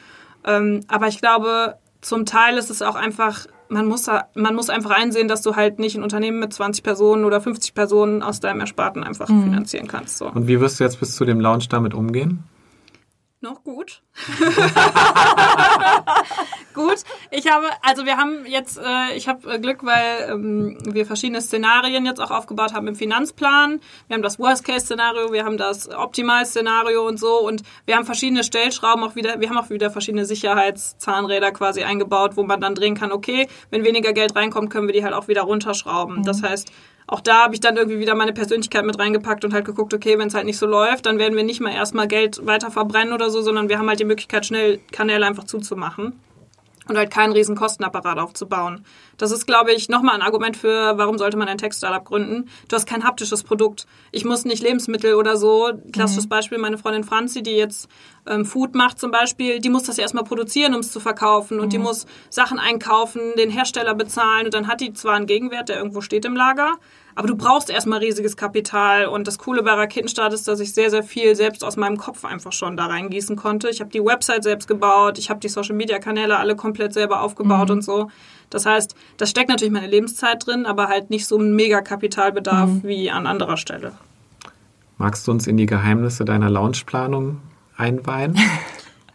Ähm, 0.47 0.81
aber 0.89 1.09
ich 1.09 1.21
glaube, 1.21 1.77
zum 2.01 2.25
Teil 2.25 2.57
ist 2.57 2.71
es 2.71 2.81
auch 2.81 2.95
einfach, 2.95 3.47
man 3.69 3.87
muss, 3.87 4.07
man 4.35 4.55
muss 4.55 4.71
einfach 4.71 4.91
einsehen, 4.91 5.29
dass 5.29 5.43
du 5.43 5.57
halt 5.57 5.79
nicht 5.79 5.97
ein 5.97 6.03
Unternehmen 6.03 6.39
mit 6.39 6.53
20 6.53 6.83
Personen 6.85 7.25
oder 7.25 7.41
50 7.41 7.75
Personen 7.75 8.23
aus 8.23 8.41
deinem 8.41 8.61
Ersparten 8.61 9.03
einfach 9.03 9.29
mhm. 9.29 9.45
finanzieren 9.45 9.89
kannst. 9.89 10.19
So. 10.19 10.29
Und 10.29 10.47
wie 10.47 10.61
wirst 10.61 10.81
du 10.81 10.85
jetzt 10.85 11.01
bis 11.01 11.17
zu 11.17 11.25
dem 11.25 11.41
Launch 11.41 11.69
damit 11.69 11.95
umgehen? 11.95 12.45
Noch 13.45 13.63
gut. 13.63 14.03
gut. 16.75 17.05
Ich 17.31 17.49
habe, 17.49 17.67
also 17.83 18.05
wir 18.05 18.17
haben 18.17 18.45
jetzt, 18.47 18.79
äh, 18.79 19.17
ich 19.17 19.29
habe 19.29 19.55
äh, 19.55 19.59
Glück, 19.61 19.85
weil 19.85 20.31
ähm, 20.31 20.79
wir 20.85 21.07
verschiedene 21.07 21.41
Szenarien 21.41 22.05
jetzt 22.07 22.21
auch 22.21 22.33
aufgebaut 22.33 22.75
haben 22.75 22.89
im 22.89 22.97
Finanzplan. 22.97 23.81
Wir 24.09 24.15
haben 24.15 24.23
das 24.23 24.41
Worst-Case-Szenario, 24.41 25.33
wir 25.33 25.45
haben 25.45 25.59
das 25.59 25.89
Optimal-Szenario 25.89 27.07
und 27.07 27.21
so 27.21 27.47
und 27.47 27.63
wir 27.87 27.95
haben 27.95 28.07
verschiedene 28.07 28.43
Stellschrauben 28.43 29.05
auch 29.05 29.15
wieder, 29.15 29.39
wir 29.39 29.49
haben 29.49 29.59
auch 29.59 29.71
wieder 29.71 29.91
verschiedene 29.91 30.25
Sicherheitszahnräder 30.25 31.53
quasi 31.53 31.85
eingebaut, 31.85 32.37
wo 32.37 32.43
man 32.43 32.61
dann 32.61 32.75
drehen 32.75 32.97
kann, 32.97 33.13
okay, 33.13 33.47
wenn 33.71 33.85
weniger 33.85 34.13
Geld 34.13 34.35
reinkommt, 34.35 34.71
können 34.71 34.89
wir 34.89 34.95
die 34.95 35.05
halt 35.05 35.15
auch 35.15 35.29
wieder 35.29 35.43
runterschrauben. 35.43 36.19
Mhm. 36.19 36.25
Das 36.25 36.43
heißt, 36.43 36.73
auch 37.07 37.21
da 37.21 37.45
habe 37.45 37.55
ich 37.55 37.61
dann 37.61 37.77
irgendwie 37.77 37.99
wieder 37.99 38.15
meine 38.15 38.33
Persönlichkeit 38.33 38.85
mit 38.85 38.99
reingepackt 38.99 39.45
und 39.45 39.53
halt 39.53 39.65
geguckt, 39.65 39.93
okay, 39.93 40.19
wenn 40.19 40.29
es 40.29 40.35
halt 40.35 40.47
nicht 40.47 40.59
so 40.59 40.67
läuft, 40.67 41.07
dann 41.07 41.19
werden 41.19 41.37
wir 41.37 41.45
nicht 41.45 41.61
mal 41.61 41.73
erstmal 41.73 42.09
Geld 42.09 42.45
weiter 42.47 42.71
verbrennen 42.71 43.13
oder 43.13 43.31
so, 43.31 43.43
sondern 43.43 43.69
wir 43.69 43.79
haben 43.79 43.89
halt 43.89 44.01
die 44.01 44.05
Möglichkeit, 44.05 44.47
schnell 44.47 44.81
Kanäle 44.91 45.27
einfach 45.27 45.45
zuzumachen 45.45 46.15
und 46.89 46.97
halt 46.97 47.11
keinen 47.11 47.33
riesen 47.33 47.57
Kostenapparat 47.57 48.19
aufzubauen. 48.19 48.85
Das 49.17 49.31
ist, 49.31 49.47
glaube 49.47 49.73
ich, 49.73 49.89
nochmal 49.89 50.15
ein 50.15 50.23
Argument 50.23 50.57
für, 50.57 50.99
warum 50.99 51.19
sollte 51.19 51.37
man 51.37 51.49
ein 51.49 51.59
Tech-Startup 51.59 52.05
gründen. 52.05 52.49
Du 52.69 52.77
hast 52.77 52.87
kein 52.87 53.05
haptisches 53.05 53.43
Produkt. 53.43 53.87
Ich 54.13 54.25
muss 54.25 54.45
nicht 54.45 54.63
Lebensmittel 54.63 55.15
oder 55.15 55.37
so. 55.37 55.71
Klassisches 55.93 56.25
mhm. 56.25 56.31
Beispiel, 56.31 56.59
meine 56.59 56.79
Freundin 56.79 57.05
Franzi, 57.05 57.43
die 57.43 57.53
jetzt 57.53 57.89
ähm, 58.27 58.45
Food 58.45 58.75
macht 58.75 58.99
zum 58.99 59.11
Beispiel, 59.11 59.61
die 59.61 59.71
muss 59.71 59.85
das 59.85 59.99
erstmal 59.99 60.25
produzieren, 60.25 60.75
um 60.75 60.81
es 60.81 60.91
zu 60.91 61.01
verkaufen. 61.01 61.61
Und 61.61 61.67
mhm. 61.67 61.71
die 61.71 61.79
muss 61.79 62.07
Sachen 62.31 62.59
einkaufen, 62.59 63.21
den 63.37 63.51
Hersteller 63.51 63.95
bezahlen. 63.95 64.47
Und 64.47 64.55
dann 64.55 64.67
hat 64.67 64.81
die 64.81 64.93
zwar 64.93 65.15
einen 65.15 65.27
Gegenwert, 65.27 65.69
der 65.69 65.79
irgendwo 65.79 66.01
steht 66.01 66.25
im 66.25 66.37
Lager, 66.37 66.75
aber 67.15 67.29
du 67.29 67.37
brauchst 67.37 67.71
erstmal 67.71 68.01
riesiges 68.01 68.37
Kapital. 68.37 69.07
Und 69.07 69.27
das 69.27 69.39
Coole 69.39 69.63
bei 69.63 69.73
Raketenstart 69.73 70.33
ist, 70.33 70.49
dass 70.49 70.61
ich 70.61 70.75
sehr, 70.75 70.91
sehr 70.91 71.03
viel 71.03 71.37
selbst 71.37 71.65
aus 71.65 71.77
meinem 71.77 71.97
Kopf 71.97 72.25
einfach 72.25 72.53
schon 72.53 72.77
da 72.77 72.87
reingießen 72.87 73.37
konnte. 73.37 73.69
Ich 73.69 73.81
habe 73.81 73.91
die 73.91 74.05
Website 74.05 74.43
selbst 74.43 74.67
gebaut, 74.67 75.19
ich 75.19 75.31
habe 75.31 75.41
die 75.41 75.49
Social-Media-Kanäle 75.49 76.39
alle 76.39 76.57
komplett 76.57 76.93
selber 76.93 77.23
aufgebaut 77.23 77.69
mhm. 77.69 77.77
und 77.77 77.83
so. 77.83 78.11
Das 78.51 78.67
heißt, 78.67 78.95
das 79.17 79.31
steckt 79.31 79.49
natürlich 79.49 79.73
meine 79.73 79.87
Lebenszeit 79.87 80.47
drin, 80.47 80.67
aber 80.67 80.89
halt 80.89 81.11
nicht 81.11 81.27
so 81.27 81.39
ein 81.39 81.55
mega 81.55 81.81
Kapitalbedarf 81.81 82.69
mhm. 82.69 82.83
wie 82.85 83.11
an 83.11 83.27
anderer 83.27 83.57
Stelle. 83.57 83.93
Magst 84.99 85.27
du 85.27 85.33
uns 85.33 85.47
in 85.47 85.57
die 85.57 85.67
Geheimnisse 85.67 86.25
deiner 86.25 86.51
Launchplanung 86.51 87.41
einweihen? 87.77 88.39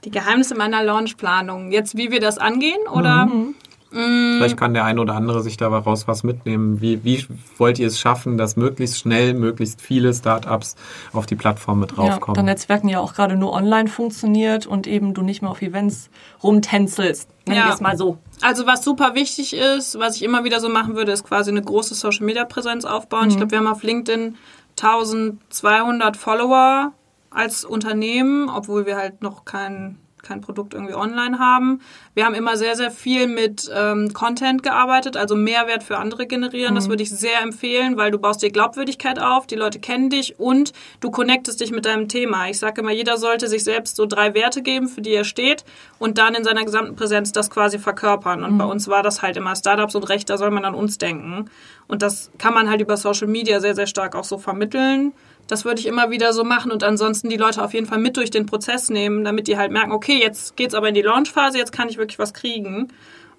Die 0.06 0.12
Geheimnisse 0.12 0.56
meiner 0.56 0.82
Launchplanung. 0.82 1.72
Jetzt, 1.74 1.98
wie 1.98 2.10
wir 2.10 2.22
das 2.22 2.38
angehen, 2.38 2.80
oder? 2.90 3.26
Mhm. 3.26 3.56
Mm. 3.92 4.38
Vielleicht 4.38 4.58
kann 4.58 4.74
der 4.74 4.86
eine 4.86 5.02
oder 5.02 5.16
andere 5.16 5.42
sich 5.42 5.58
daraus 5.58 6.08
was 6.08 6.24
mitnehmen. 6.24 6.82
Wie, 6.82 7.04
wie 7.04 7.26
wollt 7.58 7.80
ihr 7.80 7.88
es 7.88 8.00
schaffen, 8.00 8.38
dass 8.38 8.56
möglichst 8.56 9.00
schnell, 9.00 9.34
möglichst 9.34 9.82
viele 9.82 10.14
Startups 10.14 10.76
auf 11.14 11.26
die 11.26 11.36
Plattform 11.36 11.80
mit 11.80 11.98
draufkommen? 11.98 12.36
Ja, 12.36 12.42
da 12.42 12.44
Netzwerken 12.44 12.90
ja 12.90 13.00
auch 13.00 13.14
gerade 13.14 13.36
nur 13.36 13.54
online 13.54 13.90
funktioniert 13.90 14.66
und 14.68 14.88
eben 14.88 15.14
du 15.14 15.22
nicht 15.22 15.42
mehr 15.42 15.52
auf 15.52 15.62
Events 15.62 16.10
rumtänzelst. 16.44 17.30
Nenn 17.48 17.58
ja. 17.58 17.74
ich 17.74 17.80
mal 17.82 17.98
so. 17.98 18.18
Also 18.42 18.68
was 18.68 18.84
super 18.84 19.16
wichtig 19.16 19.56
ist, 19.56 19.98
was 20.00 20.16
ich 20.16 20.24
immer 20.24 20.44
wieder 20.44 20.60
so 20.60 20.70
machen 20.70 20.96
würde, 20.96 21.12
ist 21.12 21.24
quasi 21.24 21.50
eine 21.50 21.62
große 21.62 21.96
Social 21.96 22.26
Media 22.26 22.46
Präsenz 22.46 22.86
aufbauen. 22.86 23.26
Mhm. 23.26 23.30
Ich 23.30 23.38
glaube, 23.38 23.52
wir 23.52 23.58
haben 23.58 23.68
auf 23.68 23.84
LinkedIn 23.84 24.36
1200 24.78 26.16
Follower 26.16 26.94
als 27.32 27.66
Unternehmen, 27.66 28.50
obwohl 28.50 28.86
wir 28.86 28.98
halt 28.98 29.22
noch 29.22 29.46
keinen 29.46 30.00
kein 30.24 30.42
Produkt 30.42 30.74
irgendwie 30.74 30.94
online 30.94 31.40
haben. 31.40 31.82
Wir 32.14 32.26
haben 32.26 32.36
immer 32.36 32.58
sehr, 32.58 32.76
sehr 32.76 32.92
viel 32.92 33.28
mit 33.28 33.70
ähm, 33.74 34.14
Content 34.14 34.64
gearbeitet, 34.64 35.18
also 35.18 35.36
Mehrwert 35.36 35.84
für 35.84 35.98
andere 35.98 36.28
generieren. 36.28 36.74
Mhm. 36.74 36.76
Das 36.76 36.90
würde 36.90 37.04
ich 37.04 37.10
sehr 37.10 37.42
empfehlen, 37.42 37.98
weil 37.98 38.12
du 38.12 38.18
baust 38.18 38.42
dir 38.42 38.52
Glaubwürdigkeit 38.52 39.20
auf, 39.20 39.48
die 39.48 39.56
Leute 39.56 39.80
kennen 39.80 40.10
dich 40.10 40.40
und 40.40 40.74
du 41.00 41.12
connectest 41.12 41.62
dich 41.62 41.72
mit 41.72 41.86
deinem 41.86 42.08
Thema. 42.08 42.50
Ich 42.50 42.60
sage 42.60 42.82
immer, 42.82 42.92
jeder 42.92 43.18
sollte 43.18 43.48
sich 43.48 43.64
selbst 43.64 43.96
so 43.96 44.06
drei 44.06 44.34
Werte 44.34 44.62
geben, 44.62 44.88
für 44.88 45.02
die 45.02 45.14
er 45.14 45.24
steht 45.24 45.64
und 45.98 46.18
dann 46.18 46.36
in 46.36 46.44
seiner 46.44 46.66
gesamten 46.66 46.96
Präsenz 46.96 47.32
das 47.32 47.50
quasi 47.50 47.80
verkörpern. 47.80 48.44
Und 48.44 48.54
mhm. 48.54 48.58
bei 48.58 48.66
uns 48.66 48.88
war 48.88 49.04
das 49.04 49.22
halt 49.22 49.38
immer 49.38 49.56
Startups 49.56 49.96
und 49.96 50.10
Recht, 50.10 50.30
da 50.30 50.38
soll 50.38 50.52
man 50.52 50.66
an 50.66 50.76
uns 50.76 50.98
denken. 50.98 51.50
Und 51.88 52.04
das 52.04 52.32
kann 52.38 52.54
man 52.54 52.70
halt 52.70 52.82
über 52.82 52.98
Social 52.98 53.28
Media 53.28 53.60
sehr, 53.60 53.76
sehr 53.76 53.88
stark 53.88 54.16
auch 54.16 54.24
so 54.24 54.38
vermitteln. 54.38 55.14
Das 55.50 55.66
würde 55.66 55.82
ich 55.82 55.88
immer 55.88 56.12
wieder 56.12 56.32
so 56.32 56.44
machen 56.44 56.72
und 56.72 56.84
ansonsten 56.84 57.28
die 57.28 57.36
Leute 57.36 57.64
auf 57.64 57.74
jeden 57.74 57.88
Fall 57.88 57.98
mit 57.98 58.18
durch 58.18 58.30
den 58.30 58.46
Prozess 58.46 58.90
nehmen, 58.90 59.24
damit 59.24 59.48
die 59.48 59.58
halt 59.58 59.72
merken, 59.72 59.92
okay, 59.92 60.20
jetzt 60.22 60.56
geht's 60.56 60.76
aber 60.76 60.90
in 60.90 60.94
die 60.94 61.02
Launchphase, 61.02 61.58
jetzt 61.58 61.72
kann 61.72 61.90
ich 61.90 61.98
wirklich 61.98 62.20
was 62.20 62.36
kriegen. 62.36 62.90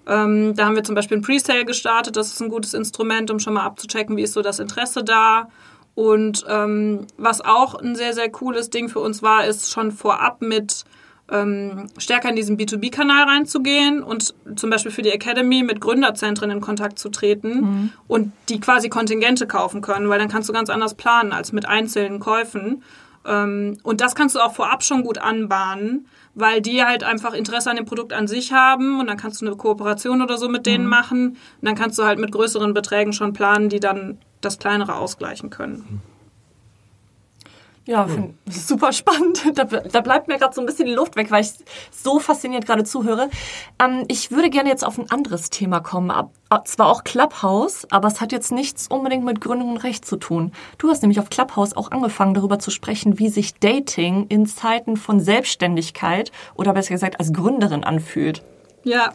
Ähm, 0.05 0.53
da 0.55 0.65
haben 0.65 0.75
wir 0.75 0.83
zum 0.83 0.93
Beispiel 0.93 1.17
ein 1.17 1.21
Presale 1.21 1.63
gestartet, 1.63 2.17
das 2.17 2.33
ist 2.33 2.41
ein 2.41 2.49
gutes 2.49 2.73
Instrument, 2.73 3.31
um 3.31 3.39
schon 3.39 3.53
mal 3.53 3.63
abzuchecken, 3.63 4.17
wie 4.17 4.23
ist 4.23 4.33
so 4.33 4.41
das 4.41 4.59
Interesse 4.59 5.05
da. 5.05 5.47
Und 5.95 6.45
ähm, 6.49 7.07
was 7.17 7.39
auch 7.39 7.75
ein 7.75 7.95
sehr, 7.95 8.13
sehr 8.13 8.29
cooles 8.29 8.69
Ding 8.69 8.89
für 8.89 8.99
uns 8.99 9.23
war, 9.23 9.45
ist 9.45 9.71
schon 9.71 9.91
vorab 9.91 10.41
mit 10.41 10.83
ähm, 11.31 11.87
stärker 11.97 12.29
in 12.29 12.35
diesen 12.35 12.57
B2B-Kanal 12.57 13.23
reinzugehen 13.23 14.03
und 14.03 14.35
zum 14.55 14.69
Beispiel 14.69 14.91
für 14.91 15.01
die 15.01 15.11
Academy 15.11 15.63
mit 15.63 15.79
Gründerzentren 15.79 16.51
in 16.51 16.61
Kontakt 16.61 16.99
zu 16.99 17.09
treten 17.09 17.61
mhm. 17.61 17.89
und 18.07 18.33
die 18.49 18.59
quasi 18.59 18.89
Kontingente 18.89 19.47
kaufen 19.47 19.81
können, 19.81 20.09
weil 20.09 20.19
dann 20.19 20.27
kannst 20.27 20.49
du 20.49 20.53
ganz 20.53 20.69
anders 20.69 20.93
planen 20.93 21.31
als 21.31 21.53
mit 21.53 21.67
einzelnen 21.67 22.19
Käufen. 22.19 22.83
Ähm, 23.25 23.77
und 23.83 24.01
das 24.01 24.13
kannst 24.13 24.35
du 24.35 24.39
auch 24.39 24.53
vorab 24.53 24.83
schon 24.83 25.03
gut 25.03 25.19
anbahnen, 25.19 26.07
weil 26.35 26.61
die 26.61 26.83
halt 26.83 27.03
einfach 27.03 27.33
Interesse 27.33 27.69
an 27.69 27.77
dem 27.77 27.85
Produkt 27.85 28.11
an 28.13 28.27
sich 28.27 28.51
haben 28.51 28.99
und 28.99 29.07
dann 29.07 29.17
kannst 29.17 29.41
du 29.41 29.45
eine 29.45 29.55
Kooperation 29.55 30.21
oder 30.21 30.37
so 30.37 30.49
mit 30.49 30.65
denen 30.65 30.85
machen 30.85 31.29
und 31.29 31.37
dann 31.61 31.75
kannst 31.75 31.97
du 31.97 32.03
halt 32.03 32.19
mit 32.19 32.31
größeren 32.31 32.73
Beträgen 32.73 33.13
schon 33.13 33.31
planen, 33.31 33.69
die 33.69 33.79
dann 33.79 34.17
das 34.41 34.59
kleinere 34.59 34.95
ausgleichen 34.95 35.49
können. 35.49 36.01
Ja, 37.85 38.05
find, 38.05 38.35
super 38.47 38.93
spannend. 38.93 39.41
Da, 39.55 39.65
da 39.65 40.01
bleibt 40.01 40.27
mir 40.27 40.37
gerade 40.37 40.53
so 40.53 40.61
ein 40.61 40.65
bisschen 40.65 40.85
die 40.85 40.93
Luft 40.93 41.15
weg, 41.15 41.29
weil 41.31 41.41
ich 41.41 41.51
so 41.91 42.19
fasziniert 42.19 42.65
gerade 42.65 42.83
zuhöre. 42.83 43.29
Ähm, 43.79 44.05
ich 44.07 44.31
würde 44.31 44.49
gerne 44.49 44.69
jetzt 44.69 44.85
auf 44.85 44.97
ein 44.97 45.09
anderes 45.09 45.49
Thema 45.49 45.79
kommen. 45.79 46.09
Ab, 46.11 46.31
ab, 46.49 46.67
zwar 46.67 46.87
auch 46.87 47.03
Clubhouse, 47.03 47.87
aber 47.91 48.07
es 48.07 48.21
hat 48.21 48.31
jetzt 48.31 48.51
nichts 48.51 48.87
unbedingt 48.87 49.25
mit 49.25 49.41
Gründung 49.41 49.71
und 49.71 49.77
Recht 49.77 50.05
zu 50.05 50.17
tun. 50.17 50.51
Du 50.77 50.89
hast 50.89 51.01
nämlich 51.01 51.19
auf 51.19 51.29
Clubhouse 51.29 51.75
auch 51.75 51.91
angefangen, 51.91 52.33
darüber 52.33 52.59
zu 52.59 52.71
sprechen, 52.71 53.19
wie 53.19 53.29
sich 53.29 53.55
Dating 53.55 54.27
in 54.27 54.45
Zeiten 54.45 54.95
von 54.95 55.19
Selbstständigkeit 55.19 56.31
oder 56.55 56.73
besser 56.73 56.93
gesagt 56.93 57.19
als 57.19 57.33
Gründerin 57.33 57.83
anfühlt. 57.83 58.43
Ja, 58.83 59.11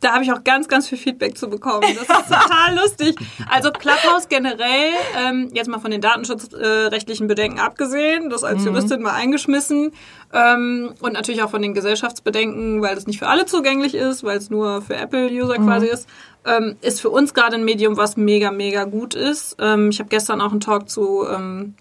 da 0.00 0.14
habe 0.14 0.24
ich 0.24 0.32
auch 0.32 0.42
ganz, 0.44 0.66
ganz 0.66 0.88
viel 0.88 0.98
Feedback 0.98 1.36
zu 1.36 1.48
bekommen. 1.48 1.82
Das 1.82 2.20
ist 2.20 2.28
total 2.28 2.74
lustig. 2.74 3.16
Also 3.50 3.70
Clubhouse 3.70 4.28
generell, 4.28 4.92
ähm, 5.18 5.50
jetzt 5.52 5.68
mal 5.68 5.78
von 5.78 5.90
den 5.90 6.00
datenschutzrechtlichen 6.00 7.26
äh, 7.26 7.28
Bedenken 7.28 7.58
abgesehen, 7.58 8.30
das 8.30 8.42
als 8.42 8.64
Juristin 8.64 9.02
mal 9.02 9.12
eingeschmissen. 9.12 9.92
Ähm, 10.32 10.94
und 11.00 11.12
natürlich 11.12 11.42
auch 11.42 11.50
von 11.50 11.60
den 11.60 11.74
Gesellschaftsbedenken, 11.74 12.80
weil 12.80 12.96
es 12.96 13.06
nicht 13.06 13.18
für 13.18 13.28
alle 13.28 13.44
zugänglich 13.44 13.94
ist, 13.94 14.24
weil 14.24 14.38
es 14.38 14.48
nur 14.48 14.80
für 14.80 14.96
Apple-User 14.96 15.58
mhm. 15.58 15.66
quasi 15.66 15.86
ist, 15.86 16.08
ähm, 16.46 16.76
ist 16.80 17.00
für 17.00 17.10
uns 17.10 17.34
gerade 17.34 17.56
ein 17.56 17.64
Medium, 17.64 17.96
was 17.96 18.16
mega, 18.16 18.50
mega 18.50 18.84
gut 18.84 19.14
ist. 19.14 19.56
Ähm, 19.60 19.90
ich 19.90 19.98
habe 19.98 20.08
gestern 20.08 20.40
auch 20.40 20.52
einen 20.52 20.60
Talk 20.60 20.88
zu 20.88 21.26
ähm, 21.28 21.74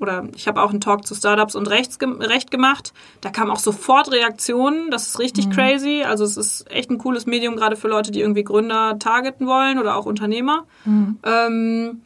oder 0.00 0.28
ich 0.34 0.48
habe 0.48 0.60
auch 0.60 0.70
einen 0.70 0.80
Talk 0.80 1.06
zu 1.06 1.14
Startups 1.14 1.54
und 1.54 1.68
Rechts, 1.68 1.98
Recht 2.02 2.50
gemacht. 2.50 2.92
Da 3.20 3.30
kamen 3.30 3.50
auch 3.50 3.58
sofort 3.58 4.10
Reaktionen. 4.10 4.90
Das 4.90 5.06
ist 5.06 5.18
richtig 5.18 5.46
mhm. 5.46 5.52
crazy. 5.52 6.02
Also 6.02 6.24
es 6.24 6.36
ist 6.36 6.70
echt 6.70 6.90
ein 6.90 6.98
cooles 6.98 7.26
Medium, 7.26 7.56
gerade 7.56 7.76
für 7.76 7.88
Leute, 7.88 8.10
die 8.10 8.20
irgendwie 8.20 8.44
Gründer 8.44 8.98
targeten 8.98 9.46
wollen 9.46 9.78
oder 9.78 9.96
auch 9.96 10.06
Unternehmer. 10.06 10.66
Mhm. 10.84 11.18
Ähm, 11.22 12.02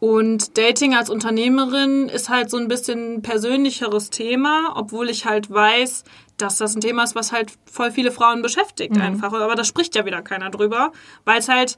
und 0.00 0.56
Dating 0.56 0.94
als 0.94 1.10
Unternehmerin 1.10 2.08
ist 2.08 2.28
halt 2.28 2.50
so 2.50 2.56
ein 2.56 2.68
bisschen 2.68 3.14
ein 3.14 3.22
persönlicheres 3.22 4.10
Thema, 4.10 4.74
obwohl 4.76 5.10
ich 5.10 5.26
halt 5.26 5.50
weiß, 5.50 6.04
dass 6.36 6.56
das 6.56 6.76
ein 6.76 6.80
Thema 6.80 7.02
ist, 7.02 7.16
was 7.16 7.32
halt 7.32 7.52
voll 7.70 7.90
viele 7.90 8.12
Frauen 8.12 8.42
beschäftigt 8.42 8.94
mhm. 8.94 9.02
einfach. 9.02 9.32
Aber 9.32 9.54
da 9.54 9.64
spricht 9.64 9.96
ja 9.96 10.04
wieder 10.04 10.22
keiner 10.22 10.50
drüber, 10.50 10.92
weil 11.24 11.38
es 11.38 11.48
halt 11.48 11.76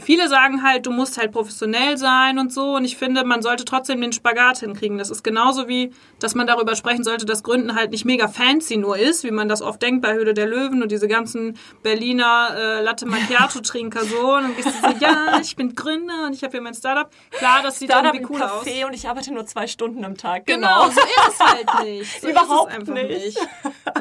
viele 0.00 0.28
sagen 0.28 0.62
halt, 0.62 0.86
du 0.86 0.90
musst 0.90 1.18
halt 1.18 1.32
professionell 1.32 1.96
sein 1.96 2.38
und 2.38 2.52
so. 2.52 2.76
Und 2.76 2.84
ich 2.84 2.96
finde, 2.96 3.24
man 3.24 3.42
sollte 3.42 3.64
trotzdem 3.64 4.00
den 4.00 4.12
Spagat 4.12 4.58
hinkriegen. 4.58 4.98
Das 4.98 5.10
ist 5.10 5.22
genauso 5.22 5.68
wie, 5.68 5.92
dass 6.18 6.34
man 6.34 6.46
darüber 6.46 6.74
sprechen 6.74 7.04
sollte, 7.04 7.26
dass 7.26 7.42
Gründen 7.42 7.74
halt 7.74 7.90
nicht 7.90 8.04
mega 8.04 8.28
fancy 8.28 8.76
nur 8.76 8.98
ist, 8.98 9.24
wie 9.24 9.30
man 9.30 9.48
das 9.48 9.62
oft 9.62 9.80
denkt 9.82 10.02
bei 10.02 10.14
Höhle 10.14 10.34
der 10.34 10.46
Löwen 10.46 10.82
und 10.82 10.90
diese 10.90 11.08
ganzen 11.08 11.56
Berliner 11.82 12.50
äh, 12.56 12.82
Latte 12.82 13.06
Macchiato-Trinker 13.06 14.04
so. 14.04 14.34
Und 14.34 14.42
dann 14.42 14.56
gehst 14.56 14.68
du 14.68 14.72
so, 14.72 14.96
ja, 14.98 15.38
ich 15.40 15.56
bin 15.56 15.74
Gründer 15.74 16.26
und 16.26 16.34
ich 16.34 16.42
habe 16.42 16.52
hier 16.52 16.60
mein 16.60 16.74
Startup. 16.74 17.10
Klar, 17.30 17.62
das 17.62 17.78
sieht 17.78 17.90
Startup 17.90 18.14
irgendwie 18.14 18.34
cool 18.34 18.42
Café 18.42 18.82
aus. 18.82 18.88
und 18.88 18.94
ich 18.94 19.08
arbeite 19.08 19.32
nur 19.32 19.46
zwei 19.46 19.66
Stunden 19.66 20.04
am 20.04 20.16
Tag. 20.16 20.46
Genau, 20.46 20.88
genau 20.88 20.90
so 20.90 21.00
ist 21.00 21.28
es 21.28 21.40
halt 21.40 21.66
nicht. 21.84 22.20
So 22.20 22.28
Überhaupt 22.28 22.88
nicht. 22.88 23.08
nicht. 23.08 23.38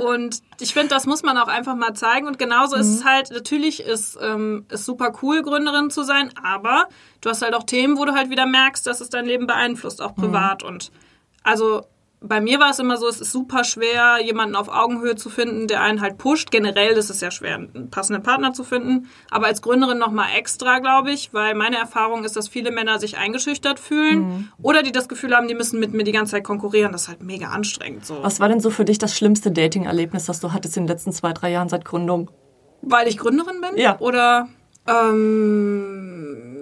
Und 0.02 0.42
ich 0.60 0.74
finde, 0.74 0.90
das 0.90 1.06
muss 1.06 1.24
man 1.24 1.38
auch 1.38 1.48
einfach 1.48 1.76
mal 1.76 1.94
zeigen. 1.94 2.28
Und 2.28 2.40
genauso 2.40 2.76
mhm. 2.76 2.82
ist 2.82 2.90
es 2.90 3.06
halt, 3.06 3.32
natürlich 3.32 3.82
ist, 3.82 4.18
ähm, 4.22 4.66
ist 4.70 4.86
super 4.86 5.14
cool, 5.22 5.44
Gründerin 5.44 5.83
Unternehmerin 5.84 5.90
zu 5.90 6.04
sein, 6.04 6.32
aber 6.42 6.88
du 7.22 7.30
hast 7.30 7.42
halt 7.42 7.56
auch 7.56 7.63
Themen, 7.63 7.98
wo 7.98 8.06
du 8.06 8.13
halt 8.13 8.30
wieder 8.30 8.46
merkst, 8.46 8.86
dass 8.88 9.02
es 9.02 9.10
dein 9.10 9.25
Leben 9.25 9.48
beeinflusst, 9.48 10.02
auch 10.02 10.16
privat. 10.16 10.63
Mhm. 10.63 10.70
Und 10.70 10.92
also 11.44 11.84
bei 12.25 12.40
mir 12.40 12.58
war 12.58 12.70
es 12.70 12.80
immer 12.80 12.96
so, 12.96 13.10
es 13.10 13.20
ist 13.20 13.34
super 13.34 13.66
schwer, 13.66 14.18
jemanden 14.24 14.56
auf 14.56 14.70
Augenhöhe 14.70 15.18
zu 15.18 15.30
finden, 15.30 15.68
der 15.68 15.82
einen 15.82 16.00
halt 16.00 16.18
pusht. 16.18 16.52
Generell 16.52 16.94
ist 16.94 17.10
es 17.10 17.20
ja 17.20 17.32
schwer, 17.32 17.56
einen 17.56 17.90
passenden 17.92 18.24
Partner 18.24 18.54
zu 18.54 18.63
finden. 18.63 19.10
Aber 19.30 19.48
als 19.48 19.62
Gründerin 19.62 19.98
nochmal 19.98 20.28
extra, 20.38 20.80
glaube 20.80 21.12
ich, 21.12 21.34
weil 21.34 21.54
meine 21.54 21.75
Erfahrung 21.75 22.24
ist, 22.24 22.38
dass 22.38 22.48
viele 22.48 22.72
Männer 22.72 22.98
sich 22.98 23.18
eingeschüchtert 23.18 23.78
fühlen 23.78 24.20
mhm. 24.20 24.50
oder 24.62 24.84
die 24.84 24.94
das 24.94 25.10
Gefühl 25.10 25.36
haben, 25.36 25.50
die 25.50 25.54
müssen 25.54 25.82
mit 25.82 25.94
mir 25.94 26.06
die 26.06 26.13
ganze 26.13 26.32
Zeit 26.32 26.46
konkurrieren. 26.46 26.94
Das 26.94 27.04
ist 27.04 27.08
halt 27.10 27.24
mega 27.24 27.48
anstrengend. 27.48 28.06
So. 28.06 28.24
Was 28.24 28.40
war 28.40 28.48
denn 28.48 28.62
so 28.62 28.70
für 28.70 28.86
dich 28.86 29.00
das 29.00 29.18
schlimmste 29.18 29.52
Dating-Erlebnis, 29.52 30.25
das 30.25 30.40
du 30.40 30.54
hattest 30.54 30.78
in 30.78 30.84
den 30.84 30.88
letzten 30.88 31.12
zwei, 31.12 31.34
drei 31.34 31.52
Jahren 31.52 31.68
seit 31.68 31.84
Gründung? 31.84 32.32
Weil 32.82 33.10
ich 33.10 33.18
Gründerin 33.18 33.60
bin? 33.60 33.78
Ja. 33.78 34.00
Oder 34.00 34.48
ähm, 34.88 36.54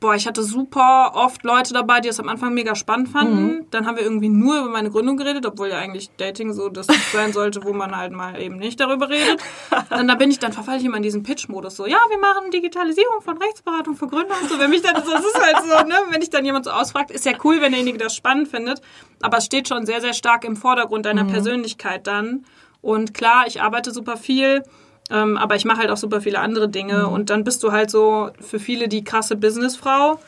boah, 0.00 0.14
ich 0.14 0.26
hatte 0.26 0.42
super 0.42 1.12
oft 1.14 1.42
Leute 1.42 1.72
dabei, 1.72 2.00
die 2.00 2.08
es 2.08 2.20
am 2.20 2.28
Anfang 2.28 2.54
mega 2.54 2.74
spannend 2.74 3.08
fanden. 3.08 3.44
Mhm. 3.44 3.66
Dann 3.70 3.86
haben 3.86 3.96
wir 3.96 4.04
irgendwie 4.04 4.28
nur 4.28 4.60
über 4.60 4.70
meine 4.70 4.90
Gründung 4.90 5.16
geredet, 5.16 5.46
obwohl 5.46 5.68
ja 5.68 5.78
eigentlich 5.78 6.10
Dating 6.16 6.52
so 6.52 6.68
das 6.68 6.86
sein 7.12 7.32
sollte, 7.32 7.64
wo 7.64 7.72
man 7.72 7.96
halt 7.96 8.12
mal 8.12 8.40
eben 8.40 8.56
nicht 8.56 8.78
darüber 8.78 9.08
redet. 9.08 9.42
Und 9.90 10.08
da 10.08 10.14
bin 10.14 10.30
ich, 10.30 10.38
dann 10.38 10.52
verfalle 10.52 10.78
ich 10.78 10.84
immer 10.84 10.98
in 10.98 11.02
diesen 11.02 11.22
Pitch-Modus 11.22 11.76
so, 11.76 11.86
ja, 11.86 11.98
wir 12.08 12.18
machen 12.18 12.50
Digitalisierung 12.50 13.20
von 13.22 13.38
Rechtsberatung 13.38 13.96
für 13.96 14.06
Gründer 14.06 14.34
und 14.40 14.50
so. 14.50 14.58
Wenn 14.58 14.70
mich 14.70 14.82
dann, 14.82 15.02
so, 15.02 15.10
das 15.10 15.24
ist 15.24 15.40
halt 15.40 15.56
so, 15.64 15.88
ne, 15.88 15.94
wenn 16.10 16.22
ich 16.22 16.30
dann 16.30 16.44
jemand 16.44 16.66
so 16.66 16.70
ausfragt, 16.70 17.10
ist 17.10 17.24
ja 17.24 17.32
cool, 17.44 17.60
wenn 17.60 17.72
derjenige 17.72 17.98
das 17.98 18.14
spannend 18.14 18.48
findet. 18.48 18.80
Aber 19.22 19.38
es 19.38 19.46
steht 19.46 19.68
schon 19.68 19.86
sehr, 19.86 20.00
sehr 20.00 20.14
stark 20.14 20.44
im 20.44 20.56
Vordergrund 20.56 21.06
deiner 21.06 21.24
mhm. 21.24 21.32
Persönlichkeit 21.32 22.06
dann. 22.06 22.44
Und 22.82 23.14
klar, 23.14 23.46
ich 23.46 23.62
arbeite 23.62 23.90
super 23.90 24.16
viel 24.16 24.62
ähm, 25.10 25.36
aber 25.36 25.54
ich 25.54 25.64
mache 25.64 25.78
halt 25.78 25.90
auch 25.90 25.96
super 25.96 26.20
viele 26.20 26.40
andere 26.40 26.68
Dinge. 26.68 27.06
Mhm. 27.06 27.12
Und 27.12 27.30
dann 27.30 27.44
bist 27.44 27.62
du 27.62 27.72
halt 27.72 27.90
so 27.90 28.30
für 28.40 28.58
viele 28.58 28.88
die 28.88 29.04
krasse 29.04 29.36
Businessfrau. 29.36 30.18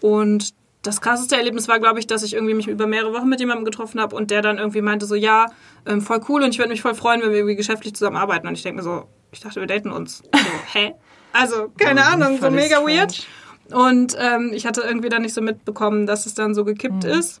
Und 0.00 0.54
das 0.82 1.00
krasseste 1.00 1.36
Erlebnis 1.36 1.68
war, 1.68 1.78
glaube 1.78 1.98
ich, 1.98 2.06
dass 2.06 2.22
ich 2.22 2.34
irgendwie 2.34 2.54
mich 2.54 2.68
über 2.68 2.86
mehrere 2.86 3.14
Wochen 3.14 3.28
mit 3.28 3.40
jemandem 3.40 3.64
getroffen 3.64 4.00
habe 4.00 4.14
und 4.16 4.30
der 4.30 4.42
dann 4.42 4.58
irgendwie 4.58 4.82
meinte 4.82 5.06
so, 5.06 5.14
ja, 5.14 5.46
ähm, 5.86 6.02
voll 6.02 6.20
cool 6.28 6.42
und 6.42 6.50
ich 6.50 6.58
würde 6.58 6.70
mich 6.70 6.82
voll 6.82 6.94
freuen, 6.94 7.22
wenn 7.22 7.30
wir 7.30 7.38
irgendwie 7.38 7.56
geschäftlich 7.56 7.94
zusammenarbeiten. 7.94 8.46
Und 8.46 8.54
ich 8.54 8.62
denke 8.62 8.78
mir 8.78 8.82
so, 8.82 9.04
ich 9.32 9.40
dachte, 9.40 9.60
wir 9.60 9.66
daten 9.66 9.90
uns. 9.90 10.18
So, 10.18 10.40
hä? 10.72 10.94
Also, 11.32 11.68
keine 11.78 12.00
ja, 12.00 12.08
Ahnung, 12.08 12.38
so 12.40 12.50
mega 12.50 12.76
strange. 12.76 12.98
weird. 12.98 13.26
Und 13.72 14.16
ähm, 14.20 14.50
ich 14.52 14.66
hatte 14.66 14.82
irgendwie 14.82 15.08
dann 15.08 15.22
nicht 15.22 15.32
so 15.32 15.40
mitbekommen, 15.40 16.06
dass 16.06 16.26
es 16.26 16.34
dann 16.34 16.54
so 16.54 16.64
gekippt 16.64 17.04
mhm. 17.04 17.10
ist. 17.10 17.40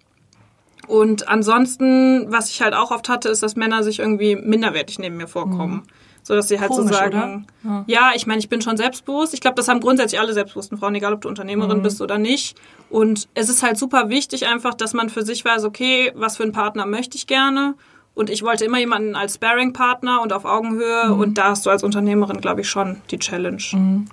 Und 0.86 1.28
ansonsten, 1.28 2.30
was 2.30 2.50
ich 2.50 2.62
halt 2.62 2.74
auch 2.74 2.90
oft 2.90 3.08
hatte, 3.08 3.28
ist, 3.28 3.42
dass 3.42 3.56
Männer 3.56 3.82
sich 3.82 3.98
irgendwie 3.98 4.36
minderwertig 4.36 4.98
neben 4.98 5.16
mir 5.16 5.28
vorkommen. 5.28 5.74
Mhm 5.74 6.03
so 6.24 6.34
dass 6.34 6.48
sie 6.48 6.58
halt 6.58 6.70
Komisch, 6.70 6.90
so 6.90 6.98
sagen, 6.98 7.46
ja. 7.62 7.84
ja. 7.86 8.10
ich 8.16 8.26
meine, 8.26 8.38
ich 8.40 8.48
bin 8.48 8.62
schon 8.62 8.78
selbstbewusst. 8.78 9.34
Ich 9.34 9.40
glaube, 9.40 9.56
das 9.56 9.68
haben 9.68 9.80
grundsätzlich 9.80 10.18
alle 10.18 10.32
selbstbewussten 10.32 10.78
Frauen, 10.78 10.94
egal 10.94 11.12
ob 11.12 11.20
du 11.20 11.28
Unternehmerin 11.28 11.78
mhm. 11.78 11.82
bist 11.82 12.00
oder 12.00 12.16
nicht. 12.16 12.56
Und 12.88 13.28
es 13.34 13.50
ist 13.50 13.62
halt 13.62 13.76
super 13.76 14.08
wichtig 14.08 14.46
einfach, 14.46 14.72
dass 14.72 14.94
man 14.94 15.10
für 15.10 15.22
sich 15.22 15.44
weiß, 15.44 15.64
okay, 15.64 16.12
was 16.14 16.38
für 16.38 16.42
einen 16.42 16.52
Partner 16.52 16.86
möchte 16.86 17.18
ich 17.18 17.26
gerne. 17.26 17.74
Und 18.14 18.30
ich 18.30 18.42
wollte 18.42 18.64
immer 18.64 18.78
jemanden 18.78 19.16
als 19.16 19.34
Sparing-Partner 19.34 20.22
und 20.22 20.32
auf 20.32 20.46
Augenhöhe. 20.46 21.08
Mhm. 21.08 21.20
Und 21.20 21.38
da 21.38 21.50
hast 21.50 21.66
du 21.66 21.70
als 21.70 21.84
Unternehmerin, 21.84 22.40
glaube 22.40 22.62
ich, 22.62 22.70
schon 22.70 23.02
die 23.10 23.18
Challenge. 23.18 23.62
Mhm. 23.72 24.06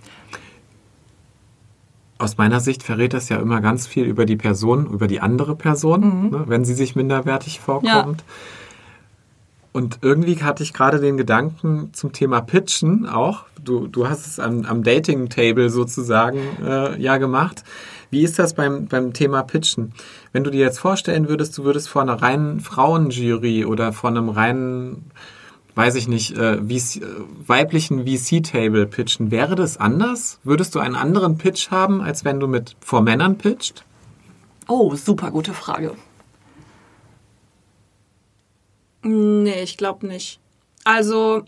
Aus 2.17 2.37
meiner 2.37 2.59
Sicht 2.59 2.83
verrät 2.83 3.13
das 3.13 3.29
ja 3.29 3.37
immer 3.37 3.61
ganz 3.61 3.87
viel 3.87 4.03
über 4.03 4.25
die 4.25 4.35
Person, 4.35 4.85
über 4.87 5.07
die 5.07 5.21
andere 5.21 5.55
Person, 5.55 6.01
mhm. 6.01 6.29
ne, 6.29 6.43
wenn 6.47 6.65
sie 6.65 6.73
sich 6.73 6.95
minderwertig 6.95 7.61
vorkommt. 7.61 8.21
Ja. 8.21 8.25
Und 9.73 9.99
irgendwie 10.01 10.35
hatte 10.43 10.63
ich 10.63 10.73
gerade 10.73 10.99
den 10.99 11.15
Gedanken 11.15 11.93
zum 11.93 12.11
Thema 12.11 12.41
Pitchen 12.41 13.05
auch. 13.05 13.45
Du, 13.63 13.87
du 13.87 14.09
hast 14.09 14.27
es 14.27 14.39
am, 14.39 14.65
am 14.65 14.83
Dating-Table 14.83 15.69
sozusagen 15.69 16.39
äh, 16.61 17.01
ja 17.01 17.17
gemacht. 17.17 17.63
Wie 18.09 18.23
ist 18.23 18.37
das 18.37 18.53
beim, 18.53 18.87
beim 18.87 19.13
Thema 19.13 19.43
Pitchen? 19.43 19.93
Wenn 20.33 20.43
du 20.43 20.51
dir 20.51 20.59
jetzt 20.59 20.79
vorstellen 20.79 21.29
würdest, 21.29 21.57
du 21.57 21.63
würdest 21.63 21.87
vor 21.87 22.01
einer 22.01 22.21
reinen 22.21 22.59
Frauenjury 22.59 23.63
oder 23.63 23.93
vor 23.93 24.09
einem 24.09 24.27
reinen, 24.27 25.05
weiß 25.75 25.95
ich 25.95 26.09
nicht, 26.09 26.37
äh, 26.37 26.57
VC, 26.57 27.01
weiblichen 27.47 28.05
VC-Table 28.05 28.87
pitchen, 28.87 29.31
wäre 29.31 29.55
das 29.55 29.77
anders? 29.77 30.39
Würdest 30.43 30.75
du 30.75 30.79
einen 30.79 30.95
anderen 30.95 31.37
Pitch 31.37 31.71
haben, 31.71 32.01
als 32.01 32.25
wenn 32.25 32.41
du 32.41 32.47
mit 32.47 32.75
vor 32.81 33.01
Männern 33.01 33.37
pitcht? 33.37 33.85
Oh, 34.67 34.93
super 34.95 35.31
gute 35.31 35.53
Frage. 35.53 35.93
Nee, 39.03 39.63
ich 39.63 39.77
glaube 39.77 40.07
nicht. 40.07 40.39
Also, 40.83 41.43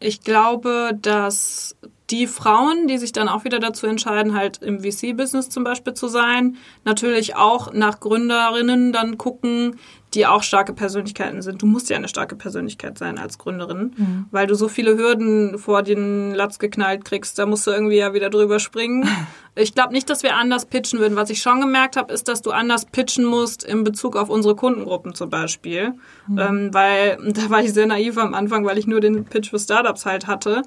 ich 0.00 0.22
glaube, 0.22 0.98
dass 1.00 1.76
die 2.10 2.26
Frauen, 2.26 2.88
die 2.88 2.98
sich 2.98 3.12
dann 3.12 3.28
auch 3.28 3.44
wieder 3.44 3.58
dazu 3.58 3.86
entscheiden, 3.86 4.34
halt 4.34 4.58
im 4.62 4.80
VC-Business 4.80 5.48
zum 5.48 5.64
Beispiel 5.64 5.94
zu 5.94 6.08
sein, 6.08 6.56
natürlich 6.84 7.36
auch 7.36 7.72
nach 7.72 8.00
Gründerinnen 8.00 8.92
dann 8.92 9.16
gucken, 9.16 9.78
die 10.14 10.26
auch 10.26 10.42
starke 10.42 10.72
Persönlichkeiten 10.72 11.42
sind. 11.42 11.62
Du 11.62 11.66
musst 11.66 11.88
ja 11.88 11.96
eine 11.96 12.08
starke 12.08 12.36
Persönlichkeit 12.36 12.98
sein 12.98 13.18
als 13.18 13.38
Gründerin, 13.38 13.94
mhm. 13.96 14.26
weil 14.30 14.46
du 14.46 14.54
so 14.54 14.68
viele 14.68 14.96
Hürden 14.96 15.58
vor 15.58 15.82
den 15.82 16.34
Latz 16.34 16.58
geknallt 16.58 17.04
kriegst. 17.04 17.38
Da 17.38 17.46
musst 17.46 17.66
du 17.66 17.70
irgendwie 17.70 17.96
ja 17.96 18.12
wieder 18.14 18.30
drüber 18.30 18.58
springen. 18.58 19.08
Ich 19.54 19.74
glaube 19.74 19.92
nicht, 19.92 20.08
dass 20.08 20.22
wir 20.22 20.34
anders 20.36 20.64
pitchen 20.64 20.98
würden. 20.98 21.14
Was 21.14 21.28
ich 21.28 21.42
schon 21.42 21.60
gemerkt 21.60 21.98
habe, 21.98 22.10
ist, 22.10 22.26
dass 22.26 22.40
du 22.40 22.52
anders 22.52 22.86
pitchen 22.86 23.26
musst 23.26 23.62
in 23.62 23.84
Bezug 23.84 24.16
auf 24.16 24.30
unsere 24.30 24.56
Kundengruppen 24.56 25.14
zum 25.14 25.28
Beispiel. 25.28 25.92
Mhm. 26.26 26.38
Ähm, 26.38 26.68
weil 26.72 27.18
da 27.34 27.50
war 27.50 27.62
ich 27.62 27.74
sehr 27.74 27.86
naiv 27.86 28.16
am 28.16 28.32
Anfang, 28.32 28.64
weil 28.64 28.78
ich 28.78 28.86
nur 28.86 29.00
den 29.00 29.26
Pitch 29.26 29.50
für 29.50 29.58
Startups 29.58 30.06
halt 30.06 30.26
hatte. 30.26 30.62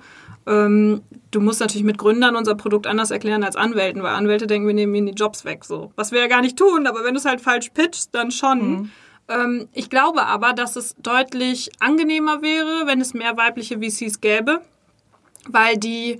Ähm, 0.45 1.01
du 1.31 1.41
musst 1.41 1.61
natürlich 1.61 1.83
mit 1.83 1.97
Gründern 1.97 2.35
unser 2.35 2.53
Produkt 2.53 2.85
anders 2.85 3.09
erklären 3.09 3.43
als 3.43 3.55
Anwälten, 3.55 4.03
weil 4.03 4.13
Anwälte 4.13 4.45
denken, 4.45 4.67
wir 4.67 4.75
nehmen 4.75 4.93
ihnen 4.93 5.07
die 5.07 5.13
Jobs 5.13 5.45
weg. 5.45 5.65
So. 5.65 5.91
Was 5.95 6.11
wir 6.11 6.19
ja 6.19 6.27
gar 6.27 6.41
nicht 6.41 6.55
tun, 6.55 6.85
aber 6.85 7.03
wenn 7.03 7.15
du 7.15 7.19
es 7.19 7.25
halt 7.25 7.41
falsch 7.41 7.71
pitchst, 7.73 8.13
dann 8.13 8.29
schon. 8.29 8.69
Mhm. 8.69 8.91
Ähm, 9.27 9.67
ich 9.73 9.89
glaube 9.89 10.25
aber, 10.25 10.53
dass 10.53 10.75
es 10.75 10.95
deutlich 10.97 11.71
angenehmer 11.79 12.41
wäre, 12.41 12.85
wenn 12.85 13.01
es 13.01 13.13
mehr 13.13 13.37
weibliche 13.37 13.79
VCs 13.79 14.21
gäbe, 14.21 14.61
weil 15.47 15.77
die 15.77 16.19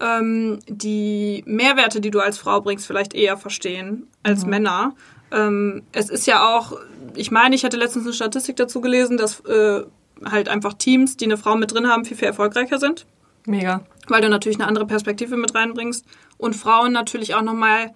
ähm, 0.00 0.58
die 0.66 1.44
Mehrwerte, 1.46 2.00
die 2.00 2.10
du 2.10 2.20
als 2.20 2.36
Frau 2.36 2.60
bringst, 2.60 2.86
vielleicht 2.86 3.14
eher 3.14 3.36
verstehen 3.36 4.08
als 4.22 4.44
mhm. 4.44 4.50
Männer. 4.50 4.94
Ähm, 5.30 5.82
es 5.92 6.10
ist 6.10 6.26
ja 6.26 6.56
auch, 6.56 6.76
ich 7.14 7.30
meine, 7.30 7.54
ich 7.54 7.64
hatte 7.64 7.76
letztens 7.76 8.04
eine 8.04 8.12
Statistik 8.12 8.56
dazu 8.56 8.80
gelesen, 8.80 9.16
dass 9.16 9.40
äh, 9.40 9.84
halt 10.24 10.48
einfach 10.48 10.74
Teams, 10.74 11.16
die 11.16 11.24
eine 11.24 11.36
Frau 11.36 11.56
mit 11.56 11.72
drin 11.72 11.88
haben, 11.88 12.04
viel, 12.04 12.16
viel 12.16 12.28
erfolgreicher 12.28 12.78
sind. 12.78 13.06
Mega. 13.46 13.84
Weil 14.08 14.22
du 14.22 14.28
natürlich 14.28 14.58
eine 14.58 14.68
andere 14.68 14.86
Perspektive 14.86 15.36
mit 15.36 15.54
reinbringst 15.54 16.04
und 16.36 16.54
Frauen 16.54 16.92
natürlich 16.92 17.34
auch 17.34 17.42
nochmal 17.42 17.92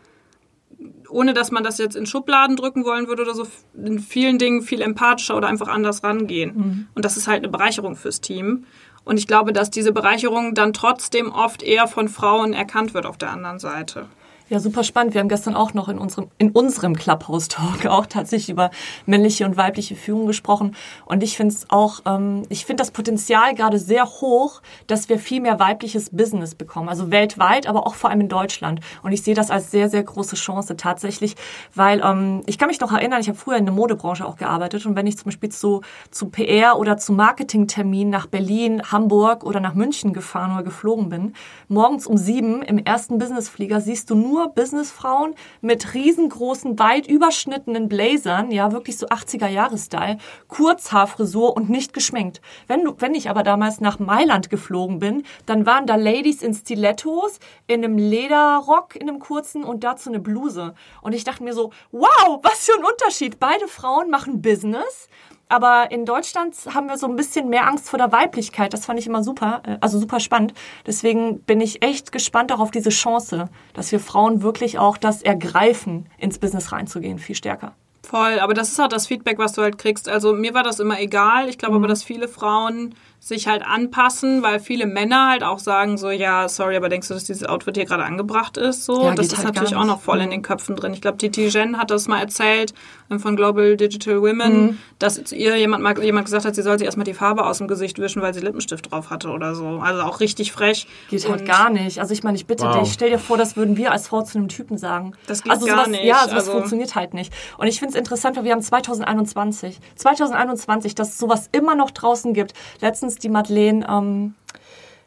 ohne 1.09 1.35
dass 1.35 1.51
man 1.51 1.65
das 1.65 1.79
jetzt 1.79 1.97
in 1.97 2.07
Schubladen 2.07 2.57
drücken 2.57 2.85
wollen 2.85 3.07
würde 3.09 3.23
oder 3.23 3.35
so, 3.35 3.47
in 3.75 3.99
vielen 3.99 4.39
Dingen 4.39 4.63
viel 4.63 4.81
empathischer 4.81 5.37
oder 5.37 5.49
einfach 5.49 5.69
anders 5.69 6.03
rangehen. 6.05 6.53
Mhm. 6.55 6.87
Und 6.95 7.05
das 7.05 7.17
ist 7.17 7.29
halt 7.29 7.39
eine 7.39 7.49
Bereicherung 7.49 7.97
fürs 7.97 8.21
Team. 8.21 8.65
Und 9.05 9.19
ich 9.19 9.27
glaube, 9.27 9.53
dass 9.53 9.71
diese 9.71 9.93
Bereicherung 9.93 10.55
dann 10.55 10.73
trotzdem 10.73 11.31
oft 11.31 11.63
eher 11.63 11.87
von 11.87 12.09
Frauen 12.09 12.53
erkannt 12.53 12.93
wird 12.93 13.07
auf 13.07 13.17
der 13.17 13.31
anderen 13.31 13.59
Seite. 13.59 14.07
Ja, 14.49 14.61
super 14.61 14.85
spannend. 14.85 15.13
Wir 15.13 15.21
haben 15.21 15.29
gestern 15.29 15.57
auch 15.57 15.75
noch 15.75 15.89
in 15.89 15.99
unserem, 15.99 16.29
in 16.39 16.53
unserem 16.53 16.95
Clubhouse-Talk 16.95 17.87
auch 17.89 18.07
tatsächlich 18.07 18.51
über 18.51 18.71
männliche 19.05 19.45
und 19.45 19.57
weibliche 19.57 19.97
Führung 19.97 20.29
gesprochen. 20.29 20.77
Und 21.05 21.25
ich 21.25 21.37
finde 21.37 21.53
es 21.53 21.69
auch, 21.69 22.03
ähm, 22.07 22.45
ich 22.49 22.65
finde 22.65 22.83
das 22.83 22.93
Potenzial 22.93 23.57
gerade 23.57 23.81
sehr 23.81 24.07
hoch, 24.07 24.63
dass 24.87 25.09
wir 25.09 25.19
viel 25.19 25.41
mehr 25.41 25.59
weibliches 25.59 26.11
Business 26.11 26.55
bekommen. 26.55 26.89
Also 26.89 27.11
weltweit, 27.11 27.67
aber 27.67 27.89
auch 27.89 27.97
vor 27.97 28.11
allem 28.11 28.21
in 28.21 28.29
Deutschland. 28.29 28.79
Und 29.03 29.11
ich 29.11 29.25
sehe 29.25 29.35
das 29.35 29.51
als 29.51 29.73
sehr, 29.73 29.89
sehr 29.89 30.05
große 30.05 30.37
Chance 30.37 30.77
tatsächlich, 30.77 31.35
weil 31.75 32.01
ähm, 32.05 32.45
ich 32.47 32.57
kann 32.57 32.69
mich 32.69 32.79
noch 32.79 32.93
erinnern, 32.93 33.21
ich 33.21 33.29
habe 33.29 33.37
früher 33.37 33.57
in 33.57 33.65
der 33.65 33.75
Modebranche 33.75 34.25
auch 34.25 34.37
gearbeitet. 34.37 34.87
Und 34.87 34.95
wenn 34.95 35.09
ich 35.09 35.17
zum 35.17 35.25
Beispiel 35.25 35.51
zu, 35.51 35.81
zu 36.13 36.29
PR 36.29 36.79
oder 36.79 36.99
zu 36.99 37.13
Marketingterminen 37.13 38.11
nach 38.11 38.29
Berlin, 38.29 38.81
Hamburg 38.93 39.43
oder 39.43 39.59
nach 39.59 39.75
München 39.75 40.13
gefahren 40.13 40.53
oder 40.53 40.63
geflogen 40.63 41.09
bin, 41.09 41.35
morgens 41.67 42.07
um 42.07 42.17
sieben 42.17 42.63
im 42.63 42.79
ersten 42.79 43.19
Businessflieger 43.19 43.81
siehst 43.81 44.09
du 44.09 44.15
nur 44.15 44.36
nur 44.37 44.49
Businessfrauen 44.49 45.35
mit 45.61 45.95
riesengroßen, 45.95 46.79
weit 46.79 47.07
überschnittenen 47.07 47.89
Blazern, 47.89 48.51
ja, 48.51 48.71
wirklich 48.73 48.99
so 48.99 49.07
80er-Jahre-Style, 49.07 50.19
Kurzhaarfrisur 50.49 51.57
und 51.57 51.71
nicht 51.71 51.93
geschminkt. 51.93 52.41
Wenn, 52.67 52.85
du, 52.85 52.95
wenn 52.99 53.15
ich 53.15 53.31
aber 53.31 53.43
damals 53.43 53.81
nach 53.81 53.99
Mailand 53.99 54.51
geflogen 54.51 54.99
bin, 54.99 55.23
dann 55.47 55.65
waren 55.65 55.87
da 55.87 55.97
Ladies 55.97 56.43
in 56.43 56.53
Stilettos, 56.53 57.39
in 57.67 57.83
einem 57.83 57.97
Lederrock, 57.97 58.95
in 58.95 59.09
einem 59.09 59.21
kurzen 59.21 59.65
und 59.65 59.85
dazu 59.85 60.11
eine 60.11 60.21
Bluse. 60.21 60.75
Und 61.01 61.15
ich 61.15 61.25
dachte 61.25 61.43
mir 61.43 61.55
so, 61.55 61.73
wow, 61.93 62.41
was 62.43 62.67
für 62.67 62.77
ein 62.79 62.85
Unterschied. 62.85 63.39
Beide 63.41 63.69
Frauen 63.69 64.11
machen 64.11 64.43
Business 64.43 65.09
aber 65.49 65.91
in 65.91 66.05
Deutschland 66.05 66.55
haben 66.75 66.89
wir 66.89 66.99
so 66.99 67.07
ein 67.07 67.17
bisschen 67.17 67.49
mehr 67.49 67.67
Angst 67.67 67.89
vor 67.89 67.99
der 67.99 68.13
Weiblichkeit. 68.13 68.73
Das 68.73 68.85
fand 68.85 68.99
ich 68.99 69.07
immer 69.07 69.23
super, 69.23 69.63
äh, 69.65 69.77
also 69.81 69.99
super 69.99 70.21
spannend. 70.21 70.55
Deswegen 70.87 71.41
bin 71.41 71.61
ich 71.61 71.83
echt 71.83 72.13
gespannt 72.13 72.53
auch 72.53 72.61
auf 72.61 72.71
diese 72.71 72.91
Chance, 72.91 73.49
dass 73.73 73.93
wir 73.93 74.01
Frauen 74.01 74.43
wirklich 74.43 74.79
auch 74.79 74.97
das 74.97 75.23
ergreifen, 75.23 76.07
ins 76.19 76.39
Business 76.39 76.73
reinzugehen, 76.73 77.19
viel 77.19 77.37
stärker. 77.37 77.75
Voll, 78.09 78.39
aber 78.39 78.55
das 78.55 78.71
ist 78.71 78.81
auch 78.81 78.89
das 78.89 79.09
Feedback, 79.09 79.39
was 79.39 79.53
du 79.53 79.63
halt 79.63 79.79
kriegst. 79.79 80.09
Also 80.09 80.33
mir 80.33 80.55
war 80.55 80.63
das 80.63 80.79
immer 80.79 81.01
egal. 81.01 81.49
Ich 81.49 81.59
glaube 81.59 81.75
mhm. 81.75 81.83
aber, 81.83 81.89
dass 81.89 82.05
viele 82.05 82.29
Frauen 82.29 82.95
sich 83.19 83.49
halt 83.49 83.67
anpassen, 83.67 84.43
weil 84.45 84.61
viele 84.61 84.87
Männer 84.87 85.31
halt 85.31 85.43
auch 85.43 85.59
sagen 85.59 85.99
so, 85.99 86.11
ja, 86.11 86.49
sorry, 86.49 86.77
aber 86.77 86.89
denkst 86.89 87.09
du, 87.09 87.15
dass 87.15 87.25
dieses 87.25 87.45
Outfit 87.45 87.77
hier 87.77 87.85
gerade 87.85 88.05
angebracht 88.05 88.57
ist? 88.57 88.85
So, 88.85 89.03
ja, 89.03 89.15
das 89.15 89.27
ist 89.27 89.39
halt 89.39 89.57
natürlich 89.57 89.75
auch 89.75 89.85
noch 89.85 90.01
voll 90.01 90.21
in 90.21 90.31
den 90.31 90.43
Köpfen 90.43 90.77
drin. 90.77 90.93
Ich 90.93 91.01
glaube, 91.01 91.19
Titi 91.19 91.49
Jen 91.49 91.77
hat 91.77 91.91
das 91.91 92.07
mal 92.07 92.21
erzählt 92.21 92.73
ähm, 93.11 93.19
von 93.19 93.35
Global 93.35 93.77
Digital 93.77 94.23
Women, 94.23 94.63
mhm. 94.63 94.79
dass 95.01 95.33
ihr 95.33 95.57
jemand 95.57 95.83
mal 95.83 96.01
jemand 96.05 96.27
gesagt 96.27 96.45
hat, 96.45 96.55
sie 96.55 96.63
soll 96.63 96.79
sich 96.79 96.87
erstmal 96.87 97.05
die 97.05 97.15
Farbe 97.15 97.45
aus 97.45 97.59
dem 97.59 97.67
Gesicht 97.67 97.99
wischen, 97.99 98.23
weil 98.23 98.33
sie 98.33 98.41
Lippenstift 98.41 98.93
drauf 98.93 99.11
hatte 99.11 99.31
oder 99.31 99.57
so. 99.57 99.81
Also 99.83 100.03
auch 100.03 100.21
richtig 100.21 100.53
frech. 100.53 100.87
Geht 101.11 101.29
halt 101.29 101.47
gar 101.47 101.69
nicht. 101.71 101.99
Also 101.99 102.13
ich 102.13 102.23
meine, 102.23 102.37
ich 102.37 102.47
bitte 102.47 102.65
wow. 102.65 102.79
dich, 102.79 102.93
stell 102.93 103.11
dir 103.11 103.19
vor, 103.19 103.39
das 103.39 103.57
würden 103.57 103.77
wir 103.77 103.91
als 103.91 104.07
Frau 104.07 104.23
zu 104.23 104.39
einem 104.39 104.49
Typen 104.49 104.79
sagen. 104.79 105.15
Das 105.27 105.43
geht 105.43 105.51
also 105.51 105.67
gar 105.67 105.79
sowas, 105.79 105.89
nicht. 105.89 106.05
Ja, 106.05 106.21
sowas 106.21 106.35
also 106.35 106.53
funktioniert 106.53 106.95
halt 106.95 107.13
nicht. 107.13 107.33
Und 107.59 107.67
ich 107.67 107.81
finde 107.81 107.95
es 107.95 107.96
interessant, 107.97 108.37
weil 108.37 108.45
wir 108.45 108.53
haben 108.53 108.63
2021. 108.63 109.81
2021, 109.97 110.95
dass 110.95 111.11
es 111.11 111.19
sowas 111.19 111.49
immer 111.53 111.75
noch 111.75 111.91
draußen 111.91 112.35
gibt. 112.35 112.55
Letztens 112.81 113.17
die 113.17 113.29
Madeleine 113.29 113.87
ähm, 113.89 114.35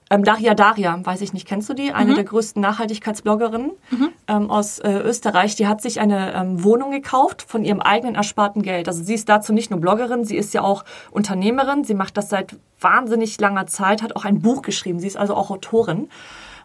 ähm, 0.09 0.23
Daria 0.23 0.55
Daria, 0.55 0.99
weiß 1.03 1.21
ich 1.21 1.33
nicht, 1.33 1.47
kennst 1.47 1.69
du 1.69 1.73
die? 1.73 1.91
Eine 1.91 2.11
mhm. 2.11 2.15
der 2.15 2.23
größten 2.23 2.61
Nachhaltigkeitsbloggerinnen 2.61 3.71
mhm. 3.91 4.09
ähm, 4.27 4.49
aus 4.49 4.79
äh, 4.79 4.91
Österreich. 4.91 5.55
Die 5.55 5.67
hat 5.67 5.81
sich 5.81 5.99
eine 5.99 6.33
ähm, 6.33 6.63
Wohnung 6.63 6.91
gekauft 6.91 7.43
von 7.47 7.63
ihrem 7.63 7.79
eigenen 7.79 8.15
ersparten 8.15 8.63
Geld. 8.63 8.87
Also 8.87 9.03
sie 9.03 9.13
ist 9.13 9.29
dazu 9.29 9.53
nicht 9.53 9.69
nur 9.69 9.79
Bloggerin, 9.79 10.25
sie 10.25 10.37
ist 10.37 10.53
ja 10.53 10.63
auch 10.63 10.83
Unternehmerin. 11.11 11.83
Sie 11.83 11.93
macht 11.93 12.17
das 12.17 12.29
seit 12.29 12.55
wahnsinnig 12.79 13.39
langer 13.39 13.67
Zeit, 13.67 14.01
hat 14.01 14.15
auch 14.15 14.25
ein 14.25 14.41
Buch 14.41 14.63
geschrieben. 14.63 14.99
Sie 14.99 15.07
ist 15.07 15.17
also 15.17 15.35
auch 15.35 15.51
Autorin 15.51 16.09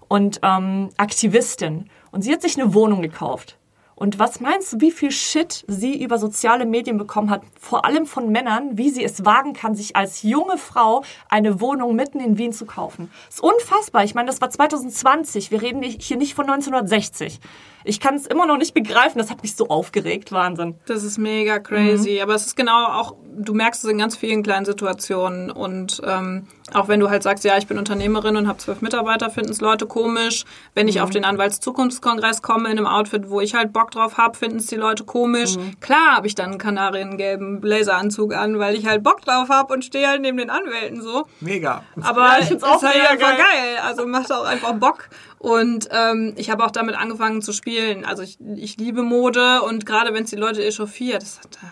und 0.09 0.41
ähm, 0.43 0.89
Aktivistin. 0.97 1.91
Und 2.13 2.23
sie 2.23 2.33
hat 2.33 2.41
sich 2.41 2.59
eine 2.59 2.73
Wohnung 2.73 3.03
gekauft. 3.03 3.59
Und 3.97 4.19
was 4.19 4.41
meinst 4.41 4.73
du, 4.73 4.81
wie 4.81 4.91
viel 4.91 5.11
Shit 5.11 5.65
sie 5.69 6.03
über 6.03 6.19
soziale 6.19 6.67
Medien 6.67 6.99
bekommen 6.99 7.31
hat, 7.31 7.43
vor 7.61 7.85
allem 7.85 8.07
von 8.07 8.31
Männern, 8.31 8.77
wie 8.77 8.91
sie 8.91 9.05
es 9.05 9.25
wagen 9.25 9.53
kann, 9.53 9.75
sich 9.75 9.97
als 9.97 10.23
junge 10.23 10.59
Frau 10.59 11.05
eine 11.29 11.61
Wohnung 11.61 11.95
mitten 11.95 12.21
in 12.21 12.39
Wien 12.39 12.53
zu 12.53 12.67
kaufen? 12.67 13.11
Das 13.27 13.37
ist 13.37 13.43
unfassbar. 13.43 14.05
Ich 14.05 14.15
meine, 14.15 14.27
das 14.27 14.41
war 14.41 14.51
2020. 14.51 15.51
Wir 15.51 15.63
reden 15.63 15.83
hier 15.83 16.17
nicht 16.17 16.35
von 16.35 16.49
1960. 16.49 17.41
Ich 17.85 18.01
kann 18.01 18.15
es 18.15 18.27
immer 18.27 18.47
noch 18.47 18.57
nicht 18.57 18.75
begreifen. 18.75 19.19
Das 19.19 19.31
hat 19.31 19.43
mich 19.43 19.55
so 19.55 19.69
aufgeregt. 19.69 20.33
Wahnsinn. 20.33 20.77
Das 20.87 21.05
ist 21.05 21.19
mega 21.19 21.59
crazy. 21.59 22.17
Mhm. 22.17 22.23
Aber 22.23 22.35
es 22.35 22.47
ist 22.47 22.57
genau 22.57 22.87
auch, 22.87 23.15
du 23.37 23.53
merkst 23.53 23.85
es 23.85 23.91
in 23.91 23.99
ganz 23.99 24.17
vielen 24.17 24.43
kleinen 24.43 24.65
Situationen. 24.65 25.51
Und 25.51 26.01
ähm, 26.05 26.49
auch 26.75 26.89
wenn 26.89 27.01
du 27.01 27.09
halt 27.09 27.23
sagst, 27.23 27.45
ja, 27.45 27.57
ich 27.57 27.67
bin 27.67 27.79
Unternehmerin 27.79 28.37
und 28.37 28.49
habe 28.49 28.59
zwölf 28.59 28.81
Mitarbeiter, 28.81 29.31
finden 29.31 29.51
es 29.51 29.61
Leute 29.61 29.87
komisch. 29.87 30.45
Wenn 30.75 30.89
ich 30.89 30.97
mhm. 30.97 31.03
auf 31.03 31.11
den 31.11 31.25
Anwaltszukunftskongress 31.25 32.43
komme 32.43 32.71
in 32.71 32.79
einem 32.79 32.87
Outfit, 32.87 33.31
wo 33.31 33.41
ich 33.41 33.55
halt 33.55 33.73
Bock 33.73 33.91
drauf 33.91 34.19
habe, 34.19 34.37
finden 34.37 34.59
es 34.59 34.67
die 34.67 34.77
Leute 34.77 35.05
komisch. 35.05 35.57
Mhm. 35.57 35.81
Klar 35.81 36.17
habe 36.17 36.27
ich 36.27 36.35
dann 36.35 36.51
einen 36.51 36.59
kanariengelben 36.59 37.61
Blazeranzug 37.61 38.35
an, 38.35 38.59
weil 38.59 38.75
ich 38.75 38.87
halt 38.87 39.03
Bock 39.03 39.23
drauf 39.23 39.49
habe 39.49 39.73
und 39.73 39.85
stehe 39.85 40.09
halt 40.09 40.21
neben 40.21 40.37
den 40.37 40.51
Anwälten 40.51 41.01
so. 41.01 41.27
Mega. 41.41 41.85
Aber 42.01 42.23
ja, 42.23 42.39
ich 42.41 42.47
find's 42.47 42.65
auch 42.65 42.77
ist 42.77 42.83
halt 42.83 43.11
einfach 43.11 43.37
geil. 43.37 43.39
geil. 43.39 43.79
Also 43.85 44.07
macht 44.07 44.33
auch 44.33 44.45
einfach 44.45 44.73
Bock. 44.75 45.09
Und 45.39 45.89
ähm, 45.91 46.33
ich 46.37 46.51
habe 46.51 46.65
auch 46.65 46.71
damit 46.71 46.97
angefangen 46.97 47.43
zu 47.43 47.53
spielen. 47.53 48.05
Also 48.05 48.23
ich, 48.23 48.39
ich 48.57 48.77
liebe 48.79 49.03
Mode 49.03 49.63
und 49.63 49.87
gerade 49.87 50.15
wenn 50.15 50.25
es 50.25 50.31
die 50.31 50.37
Leute 50.37 50.65
echauffiert, 50.65 51.23
das 51.23 51.39
hat 51.39 51.59
mhm. 51.63 51.69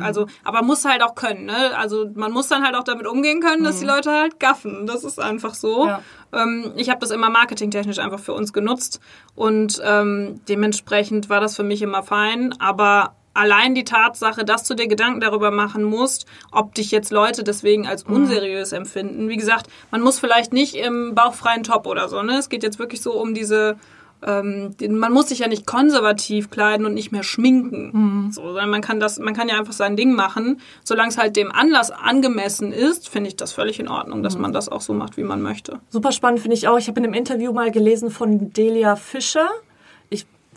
Also, 0.00 0.26
aber 0.44 0.62
muss 0.62 0.84
halt 0.84 1.02
auch 1.02 1.14
können, 1.14 1.44
ne? 1.44 1.76
Also 1.76 2.10
man 2.14 2.32
muss 2.32 2.48
dann 2.48 2.64
halt 2.64 2.74
auch 2.74 2.84
damit 2.84 3.06
umgehen 3.06 3.40
können, 3.40 3.62
dass 3.62 3.76
mhm. 3.76 3.80
die 3.80 3.86
Leute 3.86 4.10
halt 4.10 4.40
gaffen. 4.40 4.86
Das 4.86 5.04
ist 5.04 5.20
einfach 5.20 5.54
so. 5.54 5.86
Ja. 5.86 6.02
Ähm, 6.32 6.72
ich 6.76 6.90
habe 6.90 7.00
das 7.00 7.10
immer 7.10 7.30
marketingtechnisch 7.30 7.98
einfach 7.98 8.18
für 8.18 8.32
uns 8.32 8.52
genutzt 8.52 9.00
und 9.34 9.80
ähm, 9.84 10.40
dementsprechend 10.48 11.28
war 11.30 11.40
das 11.40 11.54
für 11.54 11.62
mich 11.62 11.80
immer 11.82 12.02
fein. 12.02 12.54
Aber 12.58 13.14
allein 13.34 13.74
die 13.74 13.84
Tatsache, 13.84 14.44
dass 14.44 14.64
du 14.64 14.74
dir 14.74 14.88
Gedanken 14.88 15.20
darüber 15.20 15.50
machen 15.50 15.84
musst, 15.84 16.26
ob 16.50 16.74
dich 16.74 16.90
jetzt 16.90 17.12
Leute 17.12 17.44
deswegen 17.44 17.86
als 17.86 18.06
mhm. 18.06 18.14
unseriös 18.14 18.72
mhm. 18.72 18.78
empfinden. 18.78 19.28
Wie 19.28 19.36
gesagt, 19.36 19.68
man 19.90 20.00
muss 20.00 20.18
vielleicht 20.18 20.52
nicht 20.52 20.74
im 20.74 21.14
bauchfreien 21.14 21.62
Top 21.62 21.86
oder 21.86 22.08
so, 22.08 22.22
ne? 22.22 22.38
Es 22.38 22.48
geht 22.48 22.64
jetzt 22.64 22.78
wirklich 22.78 23.00
so 23.00 23.12
um 23.12 23.34
diese 23.34 23.76
ähm, 24.26 24.74
man 24.90 25.12
muss 25.12 25.28
sich 25.28 25.40
ja 25.40 25.48
nicht 25.48 25.66
konservativ 25.66 26.50
kleiden 26.50 26.86
und 26.86 26.94
nicht 26.94 27.12
mehr 27.12 27.22
schminken. 27.22 27.90
Mhm. 27.92 28.32
So, 28.32 28.42
sondern 28.42 28.70
man 28.70 28.80
kann 28.80 29.00
das, 29.00 29.18
man 29.18 29.34
kann 29.34 29.48
ja 29.48 29.58
einfach 29.58 29.72
sein 29.72 29.96
Ding 29.96 30.14
machen. 30.14 30.60
Solange 30.84 31.10
es 31.10 31.18
halt 31.18 31.36
dem 31.36 31.52
Anlass 31.52 31.90
angemessen 31.90 32.72
ist, 32.72 33.08
finde 33.08 33.28
ich 33.28 33.36
das 33.36 33.52
völlig 33.52 33.78
in 33.80 33.88
Ordnung, 33.88 34.22
dass 34.22 34.36
mhm. 34.36 34.42
man 34.42 34.52
das 34.52 34.68
auch 34.68 34.80
so 34.80 34.92
macht, 34.92 35.16
wie 35.16 35.22
man 35.22 35.42
möchte. 35.42 35.80
Super 35.88 36.12
spannend 36.12 36.40
finde 36.40 36.56
ich 36.56 36.68
auch. 36.68 36.78
Ich 36.78 36.88
habe 36.88 36.98
in 36.98 37.06
einem 37.06 37.14
Interview 37.14 37.52
mal 37.52 37.70
gelesen 37.70 38.10
von 38.10 38.52
Delia 38.52 38.96
Fischer 38.96 39.48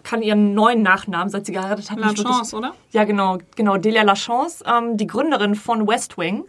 kann 0.03 0.21
ihren 0.21 0.53
neuen 0.53 0.81
Nachnamen, 0.81 1.29
seit 1.29 1.45
sie 1.45 1.51
geheiratet 1.51 1.91
hat. 1.91 1.99
La 1.99 2.13
Chance, 2.13 2.55
oder? 2.55 2.73
Ja, 2.91 3.03
genau, 3.03 3.37
genau. 3.55 3.77
Delia 3.77 4.03
Lachance, 4.03 4.63
ähm, 4.65 4.97
die 4.97 5.07
Gründerin 5.07 5.55
von 5.55 5.87
West 5.87 6.17
Wing. 6.17 6.45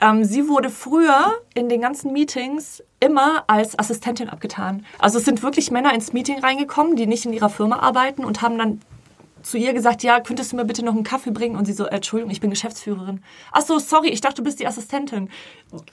Ähm, 0.00 0.24
sie 0.24 0.48
wurde 0.48 0.70
früher 0.70 1.32
in 1.54 1.68
den 1.68 1.80
ganzen 1.80 2.12
Meetings 2.12 2.82
immer 3.00 3.44
als 3.46 3.78
Assistentin 3.78 4.28
abgetan. 4.28 4.84
Also 4.98 5.18
es 5.18 5.24
sind 5.24 5.42
wirklich 5.42 5.70
Männer 5.70 5.94
ins 5.94 6.12
Meeting 6.12 6.38
reingekommen, 6.38 6.96
die 6.96 7.06
nicht 7.06 7.26
in 7.26 7.32
ihrer 7.32 7.50
Firma 7.50 7.80
arbeiten 7.80 8.24
und 8.24 8.42
haben 8.42 8.58
dann 8.58 8.80
zu 9.42 9.58
ihr 9.58 9.72
gesagt, 9.72 10.02
ja, 10.02 10.20
könntest 10.20 10.52
du 10.52 10.56
mir 10.56 10.64
bitte 10.64 10.84
noch 10.84 10.94
einen 10.94 11.04
Kaffee 11.04 11.30
bringen? 11.30 11.56
Und 11.56 11.64
sie 11.64 11.72
so, 11.72 11.86
Entschuldigung, 11.86 12.30
ich 12.30 12.40
bin 12.40 12.50
Geschäftsführerin. 12.50 13.22
Ach 13.52 13.62
so, 13.62 13.78
sorry, 13.78 14.08
ich 14.08 14.20
dachte, 14.20 14.36
du 14.36 14.44
bist 14.44 14.60
die 14.60 14.66
Assistentin. 14.66 15.30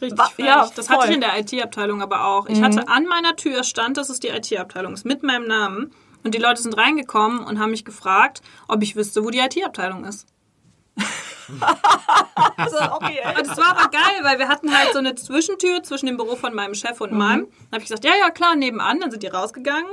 Richtig, 0.02 0.18
War, 0.18 0.32
ja, 0.38 0.70
das 0.76 0.88
voll. 0.88 0.98
hatte 0.98 1.08
ich 1.10 1.16
in 1.16 1.22
der 1.22 1.40
IT-Abteilung 1.40 2.02
aber 2.02 2.26
auch. 2.26 2.48
Ich 2.48 2.60
mhm. 2.60 2.66
hatte 2.66 2.88
an 2.88 3.06
meiner 3.06 3.36
Tür 3.36 3.64
stand, 3.64 3.98
dass 3.98 4.10
es 4.10 4.20
die 4.20 4.30
IT-Abteilung 4.30 4.94
ist, 4.94 5.06
mit 5.06 5.24
meinem 5.24 5.48
Namen. 5.48 5.92
Und 6.24 6.34
die 6.34 6.40
Leute 6.40 6.62
sind 6.62 6.78
reingekommen 6.78 7.40
und 7.40 7.60
haben 7.60 7.72
mich 7.72 7.86
gefragt, 7.86 8.42
ob 8.68 8.84
ich 8.84 8.96
wüsste, 8.96 9.24
wo 9.24 9.30
die 9.30 9.40
IT-Abteilung 9.40 10.04
ist. 10.04 10.28
also, 12.58 12.78
okay. 12.96 13.20
Und 13.38 13.48
das 13.48 13.58
war 13.58 13.78
aber 13.78 13.90
geil, 13.90 14.20
weil 14.24 14.40
wir 14.40 14.48
hatten 14.48 14.76
halt 14.76 14.94
so 14.94 15.00
eine 15.00 15.16
Zwischentür 15.16 15.84
zwischen 15.84 16.08
dem 16.08 16.18
Büro 16.18 16.36
von 16.36 16.54
meinem 16.54 16.76
Chef 16.76 17.00
und 17.02 17.12
mhm. 17.12 17.18
meinem. 17.18 17.44
Dann 17.46 17.74
habe 17.74 17.84
ich 17.84 17.90
gesagt, 17.90 18.04
ja, 18.04 18.12
ja, 18.20 18.30
klar, 18.30 18.56
nebenan. 18.56 19.00
Dann 19.00 19.12
sind 19.12 19.24
die 19.24 19.28
rausgegangen. 19.28 19.90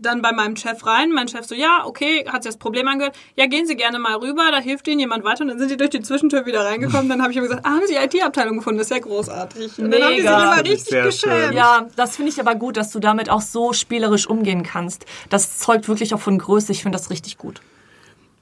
dann 0.00 0.22
bei 0.22 0.32
meinem 0.32 0.56
Chef 0.56 0.86
rein. 0.86 1.10
Mein 1.10 1.28
Chef 1.28 1.44
so, 1.44 1.54
ja, 1.54 1.84
okay, 1.84 2.24
hat 2.28 2.42
sich 2.42 2.50
das 2.50 2.58
Problem 2.58 2.86
angehört. 2.88 3.16
Ja, 3.36 3.46
gehen 3.46 3.66
Sie 3.66 3.76
gerne 3.76 3.98
mal 3.98 4.16
rüber, 4.16 4.48
da 4.50 4.58
hilft 4.58 4.86
Ihnen 4.88 5.00
jemand 5.00 5.24
weiter. 5.24 5.42
Und 5.42 5.48
dann 5.48 5.58
sind 5.58 5.70
die 5.70 5.76
durch 5.76 5.90
die 5.90 6.00
Zwischentür 6.00 6.46
wieder 6.46 6.64
reingekommen. 6.64 7.08
Dann 7.08 7.20
habe 7.20 7.32
ich 7.32 7.36
immer 7.36 7.48
gesagt, 7.48 7.66
ah, 7.66 7.70
haben 7.70 7.86
Sie 7.86 7.94
die 7.94 8.18
IT-Abteilung 8.18 8.58
gefunden? 8.58 8.78
Das 8.78 8.90
ist 8.90 8.96
ja 8.96 9.02
großartig. 9.02 9.78
Und 9.78 9.90
dann 9.90 10.02
haben 10.02 10.10
die 10.10 10.22
sich 10.22 10.30
Mega. 10.30 10.54
immer 10.54 10.64
richtig 10.64 11.02
geschämt. 11.02 11.14
schön. 11.14 11.52
Ja, 11.52 11.88
das 11.96 12.16
finde 12.16 12.30
ich 12.30 12.40
aber 12.40 12.54
gut, 12.54 12.76
dass 12.76 12.92
du 12.92 13.00
damit 13.00 13.28
auch 13.28 13.40
so 13.40 13.72
spielerisch 13.72 14.28
umgehen 14.28 14.62
kannst. 14.62 15.04
Das 15.30 15.58
zeugt 15.58 15.88
wirklich 15.88 16.14
auch 16.14 16.20
von 16.20 16.38
Größe. 16.38 16.72
Ich 16.72 16.82
finde 16.82 16.96
das 16.96 17.10
richtig 17.10 17.36
gut. 17.38 17.60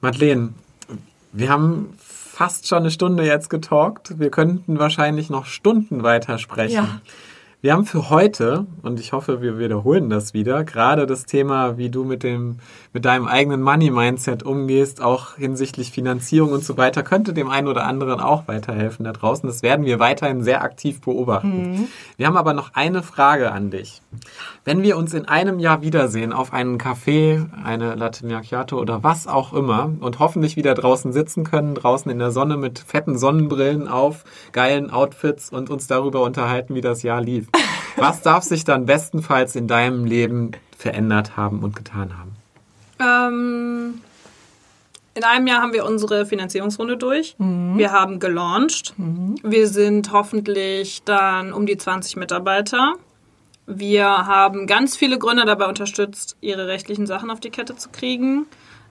Madeleine, 0.01 0.53
wir 1.33 1.49
haben 1.49 1.97
fast 2.37 2.67
schon 2.67 2.77
eine 2.77 2.91
Stunde 2.91 3.23
jetzt 3.25 3.49
getalkt. 3.49 4.19
Wir 4.19 4.29
könnten 4.29 4.77
wahrscheinlich 4.77 5.31
noch 5.31 5.47
Stunden 5.47 6.03
weiter 6.03 6.37
sprechen. 6.37 6.75
Ja. 6.75 7.01
Wir 7.67 7.73
haben 7.73 7.85
für 7.85 8.09
heute, 8.09 8.65
und 8.81 8.97
ich 8.97 9.11
hoffe, 9.11 9.41
wir 9.41 9.59
wiederholen 9.59 10.09
das 10.09 10.33
wieder, 10.33 10.63
gerade 10.63 11.05
das 11.05 11.25
Thema, 11.25 11.77
wie 11.77 11.89
du 11.89 12.05
mit 12.05 12.23
dem, 12.23 12.59
mit 12.93 13.03
deinem 13.03 13.27
eigenen 13.27 13.61
Money-Mindset 13.61 14.41
umgehst, 14.41 15.01
auch 15.01 15.35
hinsichtlich 15.35 15.91
Finanzierung 15.91 16.53
und 16.53 16.63
so 16.63 16.77
weiter, 16.77 17.03
könnte 17.03 17.33
dem 17.33 17.49
einen 17.49 17.67
oder 17.67 17.83
anderen 17.83 18.21
auch 18.21 18.47
weiterhelfen 18.47 19.03
da 19.03 19.11
draußen. 19.11 19.49
Das 19.49 19.63
werden 19.63 19.85
wir 19.85 19.99
weiterhin 19.99 20.43
sehr 20.43 20.61
aktiv 20.61 21.01
beobachten. 21.01 21.89
Wir 22.15 22.27
haben 22.27 22.37
aber 22.37 22.53
noch 22.53 22.73
eine 22.73 23.03
Frage 23.03 23.51
an 23.51 23.69
dich. 23.69 24.01
Wenn 24.63 24.81
wir 24.81 24.95
uns 24.95 25.13
in 25.13 25.25
einem 25.25 25.59
Jahr 25.59 25.81
wiedersehen 25.81 26.31
auf 26.31 26.53
einen 26.53 26.77
Café, 26.77 27.47
eine 27.65 27.95
Latte 27.95 28.25
Macchiato 28.25 28.79
oder 28.79 29.03
was 29.03 29.27
auch 29.27 29.51
immer 29.51 29.91
und 29.99 30.19
hoffentlich 30.19 30.55
wieder 30.55 30.73
draußen 30.73 31.11
sitzen 31.11 31.43
können, 31.43 31.75
draußen 31.75 32.09
in 32.09 32.19
der 32.19 32.31
Sonne 32.31 32.55
mit 32.55 32.79
fetten 32.79 33.17
Sonnenbrillen 33.17 33.89
auf, 33.89 34.23
geilen 34.53 34.89
Outfits 34.89 35.49
und 35.49 35.69
uns 35.69 35.87
darüber 35.87 36.23
unterhalten, 36.23 36.73
wie 36.73 36.81
das 36.81 37.03
Jahr 37.03 37.19
lief. 37.19 37.47
Was 37.97 38.21
darf 38.21 38.43
sich 38.43 38.63
dann 38.63 38.85
bestenfalls 38.85 39.55
in 39.55 39.67
deinem 39.67 40.05
Leben 40.05 40.51
verändert 40.77 41.35
haben 41.35 41.63
und 41.63 41.75
getan 41.75 42.13
haben? 42.17 42.35
Ähm, 42.99 44.01
in 45.15 45.23
einem 45.23 45.47
Jahr 45.47 45.61
haben 45.61 45.73
wir 45.73 45.85
unsere 45.85 46.25
Finanzierungsrunde 46.25 46.95
durch. 46.95 47.35
Wir 47.39 47.91
haben 47.91 48.19
gelauncht. 48.19 48.93
Wir 49.43 49.67
sind 49.67 50.11
hoffentlich 50.11 51.03
dann 51.03 51.53
um 51.53 51.65
die 51.65 51.77
20 51.77 52.17
Mitarbeiter. 52.17 52.93
Wir 53.65 54.05
haben 54.05 54.67
ganz 54.67 54.95
viele 54.95 55.17
Gründer 55.17 55.45
dabei 55.45 55.67
unterstützt, 55.67 56.37
ihre 56.39 56.67
rechtlichen 56.67 57.05
Sachen 57.05 57.31
auf 57.31 57.39
die 57.39 57.49
Kette 57.49 57.75
zu 57.75 57.89
kriegen. 57.89 58.45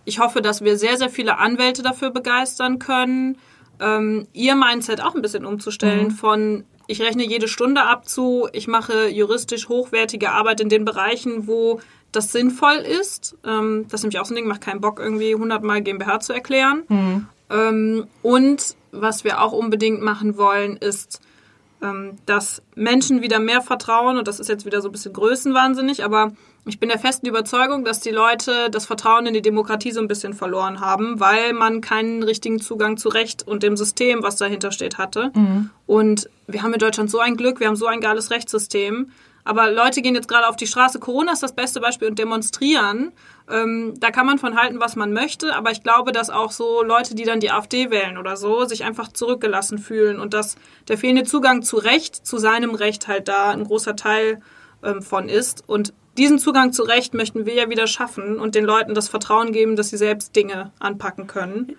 Ich 0.04 0.18
hoffe, 0.18 0.42
dass 0.42 0.62
wir 0.62 0.76
sehr, 0.76 0.96
sehr 0.98 1.08
viele 1.08 1.38
Anwälte 1.38 1.82
dafür 1.82 2.10
begeistern 2.10 2.78
können, 2.78 3.38
ähm, 3.80 4.26
ihr 4.32 4.54
Mindset 4.54 5.00
auch 5.00 5.14
ein 5.14 5.22
bisschen 5.22 5.46
umzustellen 5.46 6.10
von 6.10 6.64
ich 6.86 7.00
rechne 7.02 7.24
jede 7.24 7.48
Stunde 7.48 7.82
ab 7.82 8.08
zu, 8.08 8.48
ich 8.52 8.68
mache 8.68 9.08
juristisch 9.08 9.68
hochwertige 9.68 10.30
Arbeit 10.30 10.60
in 10.60 10.68
den 10.68 10.84
Bereichen, 10.84 11.46
wo 11.46 11.80
das 12.12 12.32
sinnvoll 12.32 12.76
ist. 12.76 13.36
Ähm, 13.44 13.86
das 13.88 14.00
ist 14.00 14.04
nämlich 14.04 14.20
auch 14.20 14.24
so 14.24 14.34
ein 14.34 14.36
Ding, 14.36 14.46
macht 14.46 14.60
keinen 14.62 14.80
Bock, 14.80 14.98
irgendwie 15.00 15.34
100 15.34 15.62
Mal 15.62 15.82
GmbH 15.82 16.20
zu 16.20 16.32
erklären. 16.32 16.82
Ähm, 17.50 18.06
und 18.22 18.76
was 18.92 19.24
wir 19.24 19.42
auch 19.42 19.52
unbedingt 19.52 20.00
machen 20.00 20.36
wollen, 20.36 20.76
ist, 20.76 21.20
ähm, 21.82 22.16
dass 22.26 22.62
Menschen 22.74 23.22
wieder 23.22 23.38
mehr 23.38 23.60
vertrauen, 23.60 24.18
und 24.18 24.28
das 24.28 24.40
ist 24.40 24.48
jetzt 24.48 24.64
wieder 24.64 24.80
so 24.80 24.88
ein 24.88 24.92
bisschen 24.92 25.12
größenwahnsinnig, 25.12 26.04
aber 26.04 26.32
ich 26.66 26.80
bin 26.80 26.88
der 26.88 26.98
festen 26.98 27.26
Überzeugung, 27.26 27.84
dass 27.84 28.00
die 28.00 28.10
Leute 28.10 28.70
das 28.70 28.86
Vertrauen 28.86 29.26
in 29.26 29.34
die 29.34 29.42
Demokratie 29.42 29.92
so 29.92 30.00
ein 30.00 30.08
bisschen 30.08 30.34
verloren 30.34 30.80
haben, 30.80 31.20
weil 31.20 31.52
man 31.52 31.80
keinen 31.80 32.24
richtigen 32.24 32.60
Zugang 32.60 32.96
zu 32.96 33.08
Recht 33.08 33.46
und 33.46 33.62
dem 33.62 33.76
System, 33.76 34.24
was 34.24 34.36
dahinter 34.36 34.72
steht, 34.72 34.98
hatte. 34.98 35.30
Und 35.86 36.28
wir 36.48 36.62
haben 36.62 36.72
in 36.72 36.80
Deutschland 36.80 37.08
so 37.08 37.20
ein 37.20 37.36
Glück, 37.36 37.60
wir 37.60 37.68
haben 37.68 37.76
so 37.76 37.86
ein 37.86 38.00
geiles 38.00 38.32
Rechtssystem. 38.32 39.10
Aber 39.44 39.70
Leute 39.70 40.02
gehen 40.02 40.16
jetzt 40.16 40.26
gerade 40.26 40.48
auf 40.48 40.56
die 40.56 40.66
Straße. 40.66 40.98
Corona 40.98 41.30
ist 41.30 41.42
das 41.44 41.54
beste 41.54 41.80
Beispiel 41.80 42.08
und 42.08 42.18
demonstrieren. 42.18 43.12
Ähm, 43.48 43.94
da 44.00 44.10
kann 44.10 44.26
man 44.26 44.38
von 44.38 44.56
halten, 44.60 44.80
was 44.80 44.96
man 44.96 45.12
möchte. 45.12 45.54
Aber 45.54 45.70
ich 45.70 45.84
glaube, 45.84 46.10
dass 46.10 46.30
auch 46.30 46.50
so 46.50 46.82
Leute, 46.82 47.14
die 47.14 47.22
dann 47.22 47.38
die 47.38 47.52
AfD 47.52 47.90
wählen 47.90 48.18
oder 48.18 48.36
so, 48.36 48.64
sich 48.64 48.82
einfach 48.82 49.06
zurückgelassen 49.12 49.78
fühlen 49.78 50.18
und 50.18 50.34
dass 50.34 50.56
der 50.88 50.98
fehlende 50.98 51.22
Zugang 51.22 51.62
zu 51.62 51.76
Recht, 51.76 52.26
zu 52.26 52.38
seinem 52.38 52.74
Recht 52.74 53.06
halt 53.06 53.28
da 53.28 53.50
ein 53.50 53.62
großer 53.62 53.94
Teil 53.94 54.40
ähm, 54.82 55.00
von 55.00 55.28
ist. 55.28 55.62
Und 55.68 55.92
diesen 56.18 56.38
Zugang 56.38 56.72
zu 56.72 56.82
Recht 56.82 57.14
möchten 57.14 57.46
wir 57.46 57.54
ja 57.54 57.68
wieder 57.70 57.86
schaffen 57.86 58.38
und 58.38 58.54
den 58.54 58.64
Leuten 58.64 58.94
das 58.94 59.08
Vertrauen 59.08 59.52
geben, 59.52 59.76
dass 59.76 59.90
sie 59.90 59.96
selbst 59.96 60.34
Dinge 60.36 60.70
anpacken 60.78 61.26
können. 61.26 61.76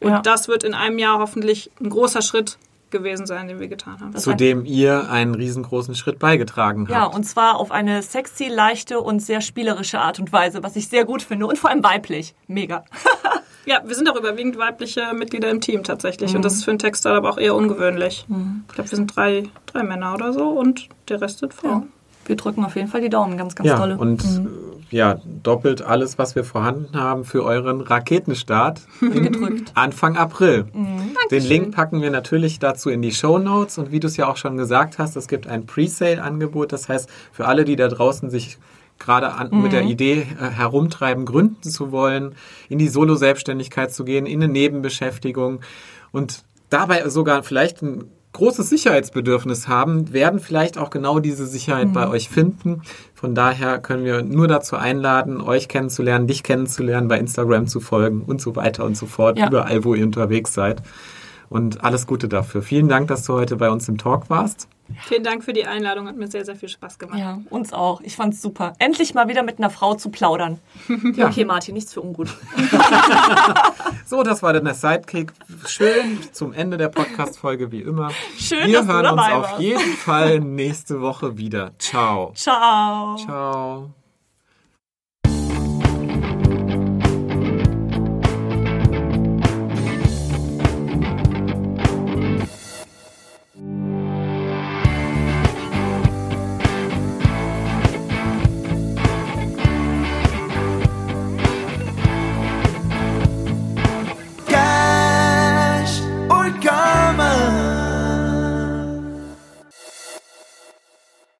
Und 0.00 0.10
Ja. 0.10 0.20
das 0.20 0.48
wird 0.48 0.64
in 0.64 0.74
einem 0.74 0.98
Jahr 0.98 1.18
hoffentlich 1.18 1.70
ein 1.80 1.90
großer 1.90 2.20
Schritt 2.22 2.58
gewesen 2.90 3.26
sein, 3.26 3.48
den 3.48 3.58
wir 3.58 3.66
getan 3.68 3.98
haben. 4.00 4.16
Zu 4.16 4.34
dem 4.34 4.64
ihr 4.64 5.10
einen 5.10 5.34
riesengroßen 5.34 5.94
Schritt 5.96 6.18
beigetragen 6.20 6.86
Ja, 6.88 7.02
habt. 7.02 7.14
und 7.16 7.24
zwar 7.24 7.56
auf 7.56 7.72
eine 7.72 8.02
sexy, 8.02 8.46
leichte 8.48 9.00
und 9.00 9.20
sehr 9.20 9.40
spielerische 9.40 9.98
Art 10.00 10.20
und 10.20 10.32
Weise, 10.32 10.62
was 10.62 10.76
ich 10.76 10.86
sehr 10.88 11.04
gut 11.04 11.22
finde 11.22 11.46
und 11.46 11.58
vor 11.58 11.70
allem 11.70 11.82
weiblich. 11.82 12.34
Mega. 12.46 12.84
Ja, 13.66 13.80
wir 13.82 13.94
sind 13.94 14.10
auch 14.10 14.16
überwiegend 14.16 14.58
weibliche 14.58 15.14
Mitglieder 15.14 15.48
im 15.48 15.62
Team 15.62 15.84
tatsächlich. 15.84 16.36
Und 16.36 16.44
das 16.44 16.52
ist 16.52 16.64
für 16.66 16.70
ein 16.70 16.78
Tech-Startup 16.78 17.24
auch 17.24 17.38
eher 17.38 17.54
ungewöhnlich. 17.54 18.26
Ich 18.68 18.74
glaube, 18.74 18.90
wir 18.90 18.96
sind 18.96 19.16
drei, 19.16 19.44
drei 19.64 19.82
Männer 19.82 20.12
oder 20.12 20.34
so 20.34 20.50
und 20.50 20.86
der 21.08 21.22
Rest 21.22 21.38
sind 21.38 21.54
Frauen. 21.54 21.90
Wir 22.26 22.36
drücken 22.36 22.64
auf 22.64 22.76
jeden 22.76 22.88
Fall 22.88 23.00
die 23.00 23.10
Daumen, 23.10 23.36
ganz, 23.36 23.54
ganz 23.54 23.68
Ja, 23.68 23.76
tolle. 23.78 23.96
und 23.98 24.22
äh, 24.24 24.96
ja, 24.96 25.20
doppelt 25.42 25.82
alles, 25.82 26.18
was 26.18 26.34
wir 26.36 26.44
vorhanden 26.44 26.96
haben 26.98 27.24
für 27.24 27.42
euren 27.44 27.80
Raketenstart 27.80 28.82
gedrückt. 29.00 29.72
Anfang 29.74 30.16
April. 30.16 30.66
Mhm. 30.72 31.16
Den 31.30 31.42
Link 31.42 31.74
packen 31.74 32.00
wir 32.02 32.10
natürlich 32.10 32.58
dazu 32.58 32.90
in 32.90 33.02
die 33.02 33.12
Show 33.12 33.38
Notes 33.38 33.78
und 33.78 33.90
wie 33.92 34.00
du 34.00 34.06
es 34.06 34.16
ja 34.16 34.28
auch 34.28 34.36
schon 34.36 34.56
gesagt 34.56 34.98
hast, 34.98 35.16
es 35.16 35.26
gibt 35.26 35.46
ein 35.46 35.66
Pre-Sale-Angebot. 35.66 36.72
Das 36.72 36.88
heißt, 36.88 37.08
für 37.32 37.46
alle, 37.46 37.64
die 37.64 37.76
da 37.76 37.88
draußen 37.88 38.30
sich 38.30 38.58
gerade 39.00 39.32
an, 39.32 39.48
mit 39.50 39.64
Mhm. 39.64 39.70
der 39.70 39.82
Idee 39.82 40.26
äh, 40.40 40.50
herumtreiben, 40.50 41.24
gründen 41.26 41.68
zu 41.68 41.90
wollen, 41.90 42.34
in 42.68 42.78
die 42.78 42.88
Solo-Selbstständigkeit 42.88 43.92
zu 43.92 44.04
gehen, 44.04 44.26
in 44.26 44.42
eine 44.42 44.52
Nebenbeschäftigung 44.52 45.60
und 46.12 46.44
dabei 46.70 47.08
sogar 47.08 47.42
vielleicht 47.42 47.82
ein 47.82 48.04
großes 48.34 48.68
Sicherheitsbedürfnis 48.68 49.66
haben, 49.68 50.12
werden 50.12 50.38
vielleicht 50.40 50.76
auch 50.76 50.90
genau 50.90 51.18
diese 51.20 51.46
Sicherheit 51.46 51.88
Mhm. 51.88 51.92
bei 51.94 52.08
euch 52.08 52.28
finden. 52.28 52.82
Von 53.14 53.34
daher 53.34 53.78
können 53.78 54.04
wir 54.04 54.22
nur 54.22 54.46
dazu 54.48 54.76
einladen, 54.76 55.40
euch 55.40 55.68
kennenzulernen, 55.68 56.26
dich 56.26 56.42
kennenzulernen, 56.42 57.08
bei 57.08 57.18
Instagram 57.18 57.66
zu 57.66 57.80
folgen 57.80 58.20
und 58.26 58.40
so 58.40 58.54
weiter 58.56 58.84
und 58.84 58.96
so 58.96 59.06
fort, 59.06 59.38
Ja. 59.38 59.46
überall, 59.48 59.84
wo 59.84 59.94
ihr 59.94 60.04
unterwegs 60.04 60.52
seid. 60.52 60.82
Und 61.48 61.82
alles 61.84 62.06
Gute 62.06 62.28
dafür. 62.28 62.60
Vielen 62.62 62.88
Dank, 62.88 63.08
dass 63.08 63.24
du 63.24 63.32
heute 63.32 63.56
bei 63.56 63.70
uns 63.70 63.88
im 63.88 63.96
Talk 63.98 64.28
warst. 64.28 64.68
Vielen 65.06 65.24
Dank 65.24 65.44
für 65.44 65.52
die 65.52 65.66
Einladung, 65.66 66.06
hat 66.08 66.16
mir 66.16 66.28
sehr, 66.28 66.44
sehr 66.44 66.56
viel 66.56 66.68
Spaß 66.68 66.98
gemacht. 66.98 67.18
Ja, 67.18 67.40
uns 67.50 67.72
auch. 67.72 68.00
Ich 68.02 68.16
fand's 68.16 68.40
super. 68.40 68.72
Endlich 68.78 69.14
mal 69.14 69.28
wieder 69.28 69.42
mit 69.42 69.58
einer 69.58 69.70
Frau 69.70 69.94
zu 69.94 70.10
plaudern. 70.10 70.58
Ja. 71.14 71.28
Okay, 71.28 71.44
Martin, 71.44 71.74
nichts 71.74 71.92
für 71.92 72.00
ungut. 72.00 72.28
So, 74.06 74.22
das 74.22 74.42
war 74.42 74.52
dann 74.52 74.64
der 74.64 74.74
Sidekick. 74.74 75.32
Schön 75.66 76.18
zum 76.32 76.52
Ende 76.52 76.76
der 76.76 76.88
Podcast-Folge 76.88 77.72
wie 77.72 77.80
immer. 77.80 78.10
Schön, 78.38 78.66
Wir 78.68 78.78
dass 78.78 78.86
du 78.86 78.92
hören 78.92 79.06
uns 79.06 79.16
dabei 79.22 79.34
auf 79.34 79.42
warst. 79.52 79.60
jeden 79.62 79.92
Fall 79.96 80.40
nächste 80.40 81.00
Woche 81.00 81.38
wieder. 81.38 81.72
Ciao. 81.78 82.32
Ciao. 82.34 83.16
Ciao. 83.16 84.03